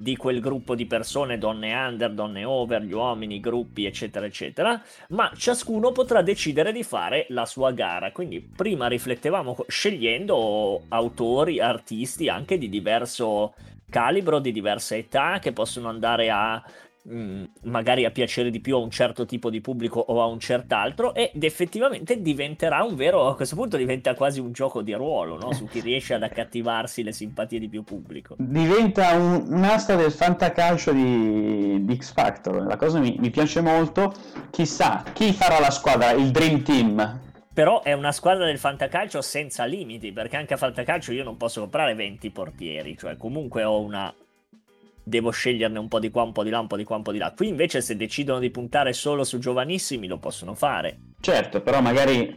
di 0.02 0.16
quel 0.18 0.40
gruppo 0.40 0.74
di 0.74 0.88
persone, 0.88 1.38
donne 1.38 1.74
under, 1.76 2.12
donne 2.12 2.44
over, 2.44 2.82
gli 2.82 2.94
uomini, 2.94 3.40
gruppi, 3.40 3.86
eccetera, 3.86 4.26
eccetera, 4.26 4.82
ma 5.10 5.32
ciascuno 5.36 5.92
potrà 5.92 6.24
decidere 6.24 6.72
di 6.72 6.82
fare 6.82 7.28
la 7.30 7.46
sua 7.46 7.72
gara. 7.72 8.12
Quindi 8.12 8.42
prima 8.42 8.88
riflettevamo 8.88 9.66
scegliendo 9.68 10.86
autori, 10.90 11.60
artisti 11.60 12.30
anche 12.30 12.58
di 12.58 12.68
diverso 12.68 13.54
calibro, 13.90 14.40
di 14.40 14.52
diversa 14.52 14.96
età, 14.96 15.38
che 15.40 15.54
possono 15.54 15.88
andare 15.90 16.32
a 16.32 16.64
Mm, 17.10 17.46
magari 17.64 18.06
a 18.06 18.12
piacere 18.12 18.52
di 18.52 18.60
più 18.60 18.76
a 18.76 18.80
un 18.80 18.92
certo 18.92 19.26
tipo 19.26 19.50
di 19.50 19.60
pubblico 19.60 20.00
o 20.00 20.22
a 20.22 20.28
un 20.28 20.40
cert'altro 20.40 21.16
ed 21.16 21.44
effettivamente 21.44 22.22
diventerà 22.22 22.84
un 22.84 22.96
vero 22.96 23.28
a 23.28 23.36
questo 23.36 23.56
punto 23.56 23.76
diventa 23.76 24.14
quasi 24.14 24.40
un 24.40 24.52
gioco 24.52 24.84
di 24.84 24.94
ruolo 24.94 25.36
no? 25.36 25.52
su 25.52 25.66
chi 25.66 25.80
riesce 25.82 26.14
ad 26.14 26.22
accattivarsi 26.22 27.02
le 27.02 27.12
simpatie 27.12 27.58
di 27.58 27.70
più 27.70 27.84
pubblico. 27.84 28.36
Diventa 28.38 29.14
un, 29.16 29.46
un'asta 29.50 29.96
del 29.96 30.12
fantacalcio 30.12 30.92
di, 30.92 31.84
di 31.84 31.96
X 31.96 32.14
Factor. 32.14 32.68
La 32.68 32.78
cosa 32.78 33.00
mi, 33.00 33.16
mi 33.18 33.32
piace 33.32 33.62
molto. 33.62 34.14
Chissà 34.52 35.04
chi 35.14 35.34
farà 35.34 35.60
la 35.60 35.72
squadra? 35.72 36.12
Il 36.12 36.30
Dream 36.30 36.62
Team. 36.62 37.20
Però 37.54 37.82
è 37.82 37.94
una 37.94 38.12
squadra 38.12 38.46
del 38.46 38.60
fantacalcio 38.60 39.22
senza 39.22 39.66
limiti, 39.66 40.12
perché 40.12 40.38
anche 40.38 40.54
a 40.54 40.58
fantacalcio 40.58 41.12
io 41.12 41.24
non 41.24 41.36
posso 41.36 41.62
comprare 41.62 41.96
20 41.96 42.30
portieri, 42.30 42.96
cioè 42.98 43.18
comunque 43.18 43.64
ho 43.64 43.82
una 43.82 44.14
devo 45.12 45.30
sceglierne 45.30 45.78
un 45.78 45.90
po' 45.90 46.00
di 46.00 46.10
qua, 46.10 46.24
un 46.24 46.32
po' 46.32 46.44
di 46.44 46.50
là, 46.50 46.60
un 46.60 46.68
po' 46.68 46.78
di 46.78 46.86
qua, 46.86 46.96
un 46.96 47.04
po' 47.04 47.12
di 47.12 47.18
là. 47.18 47.34
Qui 47.36 47.50
invece 47.50 47.82
se 47.82 47.98
decidono 47.98 48.40
di 48.40 48.50
puntare 48.50 48.94
solo 48.94 49.26
su 49.26 49.38
giovanissimi 49.38 50.08
lo 50.08 50.18
possono 50.18 50.56
fare. 50.56 50.98
Certo, 51.20 51.62
però 51.62 51.82
magari, 51.82 52.34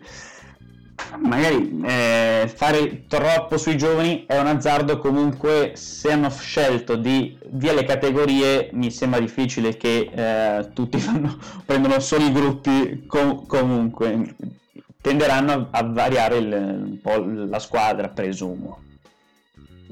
magari 1.20 1.80
eh, 1.84 2.52
fare 2.52 3.06
troppo 3.06 3.56
sui 3.56 3.76
giovani 3.76 4.24
è 4.26 4.36
un 4.38 4.48
azzardo 4.48 4.98
comunque 4.98 5.72
se 5.76 6.10
hanno 6.10 6.30
scelto 6.30 6.96
di 6.96 7.38
via 7.50 7.72
le 7.72 7.84
categorie 7.84 8.70
mi 8.72 8.90
sembra 8.90 9.20
difficile 9.20 9.76
che 9.76 10.10
eh, 10.12 10.72
tutti 10.74 10.98
fanno, 11.00 11.38
prendono 11.64 12.00
solo 12.00 12.26
i 12.26 12.32
gruppi 12.32 13.04
com- 13.06 13.46
comunque 13.46 14.34
tenderanno 15.00 15.68
a, 15.70 15.82
variare 15.84 16.38
il, 16.38 16.52
un 16.52 16.98
po' 17.00 17.22
la 17.24 17.58
squadra 17.60 18.08
presumo 18.08 18.80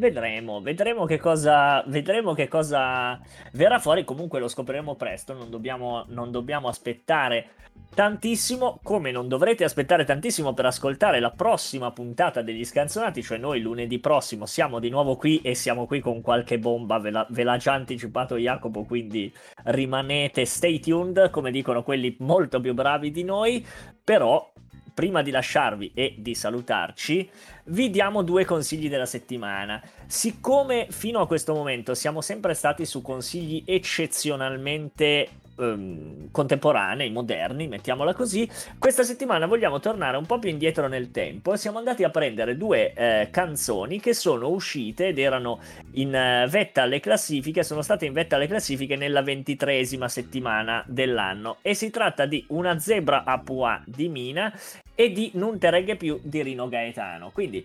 Vedremo, 0.03 0.61
vedremo 0.61 1.05
che, 1.05 1.17
cosa, 1.17 1.81
vedremo 1.87 2.35
che 2.35 2.49
cosa 2.49 3.21
verrà 3.53 3.79
fuori. 3.79 4.03
Comunque 4.03 4.41
lo 4.41 4.49
scopriremo 4.49 4.97
presto. 4.97 5.33
Non 5.33 5.49
dobbiamo, 5.49 6.07
non 6.09 6.33
dobbiamo 6.33 6.67
aspettare 6.67 7.51
tantissimo. 7.95 8.81
Come 8.83 9.12
non 9.12 9.29
dovrete 9.29 9.62
aspettare 9.62 10.05
tantissimo 10.05 10.55
per 10.55 10.67
ascoltare 10.67 11.21
la 11.21 11.31
prossima 11.31 11.93
puntata 11.93 12.43
degli 12.43 12.65
scanzonati. 12.65 13.23
Cioè, 13.23 13.38
noi 13.38 13.61
lunedì 13.61 14.01
prossimo 14.01 14.45
siamo 14.45 14.81
di 14.81 14.88
nuovo 14.88 15.15
qui 15.15 15.41
e 15.41 15.55
siamo 15.55 15.87
qui 15.87 16.01
con 16.01 16.21
qualche 16.21 16.59
bomba. 16.59 16.99
Ve, 16.99 17.11
la, 17.12 17.25
ve 17.31 17.45
l'ha 17.45 17.57
già 17.57 17.75
anticipato 17.75 18.35
Jacopo. 18.37 18.83
Quindi 18.83 19.33
rimanete 19.67 20.45
stay 20.47 20.81
tuned, 20.81 21.31
come 21.31 21.53
dicono 21.53 21.85
quelli 21.85 22.17
molto 22.19 22.61
più 22.61 22.75
bravi 22.75 23.12
di 23.12 23.23
noi. 23.23 23.65
Però 24.03 24.53
prima 24.93 25.23
di 25.23 25.31
lasciarvi 25.31 25.93
e 25.95 26.17
di 26.19 26.35
salutarci, 26.35 27.29
vi 27.65 27.91
diamo 27.91 28.23
due 28.23 28.45
consigli 28.45 28.89
della 28.89 29.07
settimana. 29.07 29.83
Siccome 30.07 30.87
fino 30.91 31.21
a 31.21 31.27
questo 31.27 31.55
momento 31.55 31.95
siamo 31.95 32.21
sempre 32.21 32.55
stati 32.55 32.85
su 32.85 33.03
consigli 33.03 33.63
eccezionalmente 33.67 35.29
ehm, 35.59 36.31
contemporanei, 36.31 37.11
moderni, 37.11 37.69
mettiamola 37.69 38.15
così, 38.15 38.49
questa 38.79 39.03
settimana 39.03 39.47
vogliamo 39.47 39.81
tornare 39.81 40.17
un 40.17 40.27
po' 40.27 40.38
più 40.38 40.51
indietro 40.51 40.88
nel 40.88 41.11
tempo 41.11 41.57
siamo 41.57 41.79
andati 41.79 42.03
a 42.03 42.11
prendere 42.11 42.57
due 42.57 42.93
eh, 42.93 43.29
canzoni 43.31 44.01
che 44.01 44.15
sono 44.15 44.49
uscite 44.49 45.09
ed 45.09 45.19
erano 45.19 45.61
in 45.93 46.09
uh, 46.09 46.49
vetta 46.49 46.83
alle 46.83 46.99
classifiche, 46.99 47.62
sono 47.62 47.83
state 47.83 48.05
in 48.05 48.12
vetta 48.12 48.35
alle 48.35 48.49
classifiche 48.49 48.97
nella 48.97 49.23
ventitresima 49.23 50.09
settimana 50.09 50.83
dell'anno. 50.87 51.59
E 51.62 51.75
si 51.75 51.91
tratta 51.91 52.27
di 52.27 52.45
Una 52.49 52.79
zebra 52.81 53.23
a 53.25 53.38
Pua 53.38 53.81
di 53.85 54.09
Mina 54.09 54.53
e 54.95 55.13
di 55.13 55.31
Non 55.35 55.59
te 55.59 55.71
regge 55.71 55.97
più 55.97 56.19
di 56.23 56.43
Rino 56.43 56.69
Gaetano. 56.69 57.31
Quindi 57.31 57.65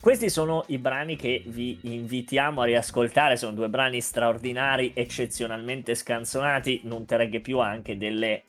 questi 0.00 0.28
sono 0.28 0.64
i 0.68 0.78
brani 0.78 1.16
che 1.16 1.42
vi 1.46 1.78
invitiamo 1.82 2.60
a 2.60 2.64
riascoltare, 2.64 3.36
sono 3.36 3.52
due 3.52 3.68
brani 3.68 4.00
straordinari, 4.00 4.92
eccezionalmente 4.94 5.94
scanzonati, 5.94 6.82
non 6.84 7.06
te 7.06 7.16
regge 7.16 7.40
più 7.40 7.58
anche 7.58 7.96
delle 7.96 8.42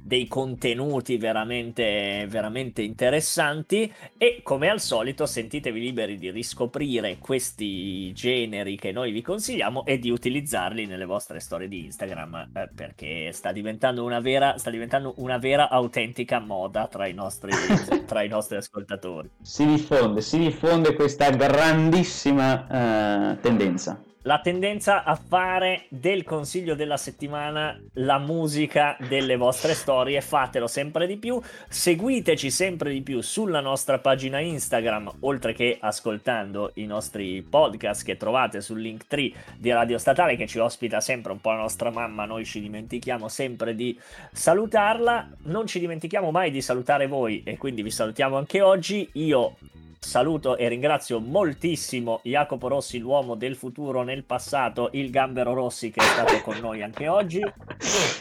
dei 0.00 0.26
contenuti 0.26 1.16
veramente, 1.16 2.26
veramente 2.28 2.82
interessanti 2.82 3.92
e 4.16 4.40
come 4.42 4.68
al 4.68 4.80
solito 4.80 5.26
sentitevi 5.26 5.80
liberi 5.80 6.18
di 6.18 6.30
riscoprire 6.30 7.18
questi 7.18 8.12
generi 8.12 8.76
che 8.76 8.92
noi 8.92 9.12
vi 9.12 9.22
consigliamo 9.22 9.84
e 9.84 9.98
di 9.98 10.10
utilizzarli 10.10 10.86
nelle 10.86 11.04
vostre 11.04 11.40
storie 11.40 11.68
di 11.68 11.84
Instagram 11.84 12.50
eh, 12.54 12.70
perché 12.74 13.32
sta 13.32 13.52
diventando 13.52 14.04
una 14.04 14.20
vera, 14.20 14.56
sta 14.58 14.70
diventando 14.70 15.14
una 15.18 15.38
vera 15.38 15.68
autentica 15.68 16.38
moda 16.38 16.86
tra 16.86 17.06
i 17.06 17.14
nostri, 17.14 17.50
tra 18.06 18.22
i 18.22 18.28
nostri 18.28 18.56
ascoltatori. 18.56 19.30
Si 19.40 19.66
diffonde, 19.66 20.20
si 20.20 20.38
diffonde 20.38 20.94
questa 20.94 21.30
grandissima 21.30 23.32
uh, 23.32 23.40
tendenza 23.40 24.02
la 24.22 24.40
tendenza 24.40 25.04
a 25.04 25.14
fare 25.14 25.84
del 25.88 26.24
consiglio 26.24 26.74
della 26.74 26.96
settimana 26.96 27.78
la 27.94 28.18
musica 28.18 28.96
delle 29.08 29.36
vostre 29.36 29.74
storie, 29.74 30.20
fatelo 30.20 30.66
sempre 30.66 31.06
di 31.06 31.16
più, 31.16 31.40
seguiteci 31.68 32.50
sempre 32.50 32.92
di 32.92 33.02
più 33.02 33.20
sulla 33.20 33.60
nostra 33.60 33.98
pagina 33.98 34.40
Instagram, 34.40 35.18
oltre 35.20 35.52
che 35.52 35.78
ascoltando 35.80 36.72
i 36.74 36.86
nostri 36.86 37.42
podcast 37.42 38.04
che 38.04 38.16
trovate 38.16 38.60
sul 38.60 38.80
link 38.80 39.06
3 39.06 39.32
di 39.56 39.70
Radio 39.70 39.98
Statale 39.98 40.36
che 40.36 40.46
ci 40.46 40.58
ospita 40.58 41.00
sempre 41.00 41.32
un 41.32 41.40
po' 41.40 41.50
la 41.50 41.58
nostra 41.58 41.90
mamma, 41.90 42.24
noi 42.24 42.44
ci 42.44 42.60
dimentichiamo 42.60 43.28
sempre 43.28 43.74
di 43.74 43.98
salutarla, 44.32 45.28
non 45.44 45.66
ci 45.66 45.78
dimentichiamo 45.78 46.30
mai 46.30 46.50
di 46.50 46.60
salutare 46.60 47.06
voi 47.06 47.42
e 47.44 47.56
quindi 47.56 47.82
vi 47.82 47.90
salutiamo 47.90 48.36
anche 48.36 48.60
oggi, 48.60 49.08
io 49.12 49.56
saluto 49.98 50.56
e 50.56 50.68
ringrazio 50.68 51.20
moltissimo 51.20 52.20
Jacopo 52.22 52.68
Rossi, 52.68 52.98
l'uomo 52.98 53.34
del 53.34 53.56
futuro 53.56 54.02
nel 54.02 54.24
passato, 54.24 54.90
il 54.92 55.10
Gambero 55.10 55.54
Rossi 55.54 55.90
che 55.90 56.00
è 56.00 56.04
stato 56.04 56.40
con 56.42 56.56
noi 56.60 56.82
anche 56.82 57.08
oggi. 57.08 57.40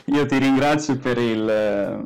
Io 0.05 0.25
ti 0.25 0.37
ringrazio 0.37 0.97
per 0.97 1.17
il 1.17 1.47
eh, 1.47 1.99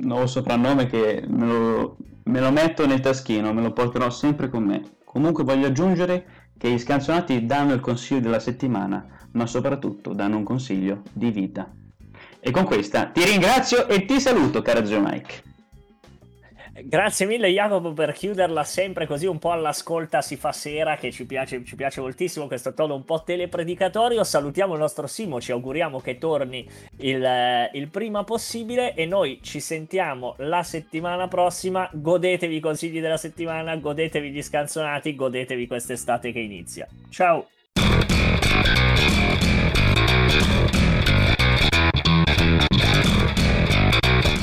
nuovo 0.00 0.26
soprannome 0.26 0.86
che 0.86 1.24
me 1.26 1.46
lo, 1.46 1.96
me 2.24 2.40
lo 2.40 2.50
metto 2.50 2.86
nel 2.86 3.00
taschino, 3.00 3.52
me 3.52 3.62
lo 3.62 3.72
porterò 3.72 4.10
sempre 4.10 4.48
con 4.48 4.64
me. 4.64 4.96
Comunque 5.04 5.44
voglio 5.44 5.66
aggiungere 5.66 6.50
che 6.58 6.70
gli 6.70 6.78
scanzonati 6.78 7.46
danno 7.46 7.72
il 7.72 7.80
consiglio 7.80 8.20
della 8.20 8.40
settimana, 8.40 9.06
ma 9.32 9.46
soprattutto 9.46 10.12
danno 10.12 10.36
un 10.36 10.44
consiglio 10.44 11.02
di 11.12 11.30
vita. 11.30 11.70
E 12.40 12.50
con 12.50 12.64
questa 12.64 13.06
ti 13.06 13.24
ringrazio 13.24 13.88
e 13.88 14.04
ti 14.04 14.20
saluto, 14.20 14.62
caro 14.62 14.84
zio 14.84 15.00
Mike. 15.00 15.47
Grazie 16.84 17.26
mille 17.26 17.48
Jacopo 17.48 17.92
per 17.92 18.12
chiuderla 18.12 18.62
sempre 18.62 19.06
così 19.06 19.26
un 19.26 19.38
po' 19.38 19.50
all'ascolta 19.50 20.22
si 20.22 20.36
fa 20.36 20.52
sera 20.52 20.96
che 20.96 21.10
ci 21.10 21.26
piace, 21.26 21.64
ci 21.64 21.74
piace 21.74 22.00
moltissimo 22.00 22.46
questo 22.46 22.72
tono 22.72 22.94
un 22.94 23.04
po' 23.04 23.22
telepredicatorio. 23.22 24.22
Salutiamo 24.22 24.74
il 24.74 24.80
nostro 24.80 25.06
Simo, 25.06 25.40
ci 25.40 25.50
auguriamo 25.50 26.00
che 26.00 26.18
torni 26.18 26.68
il, 26.98 27.70
il 27.72 27.88
prima 27.88 28.22
possibile 28.22 28.94
e 28.94 29.06
noi 29.06 29.40
ci 29.42 29.58
sentiamo 29.60 30.34
la 30.38 30.62
settimana 30.62 31.26
prossima. 31.26 31.88
Godetevi 31.92 32.56
i 32.56 32.60
consigli 32.60 33.00
della 33.00 33.16
settimana, 33.16 33.76
godetevi 33.76 34.30
gli 34.30 34.42
scanzonati, 34.42 35.14
godetevi 35.14 35.66
quest'estate 35.66 36.30
che 36.32 36.40
inizia. 36.40 36.86
Ciao! 37.08 37.48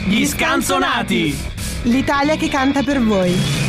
Gli 0.07 0.25
scanzonati! 0.25 1.55
L'Italia 1.85 2.35
che 2.35 2.49
canta 2.49 2.81
per 2.81 2.99
voi. 2.99 3.64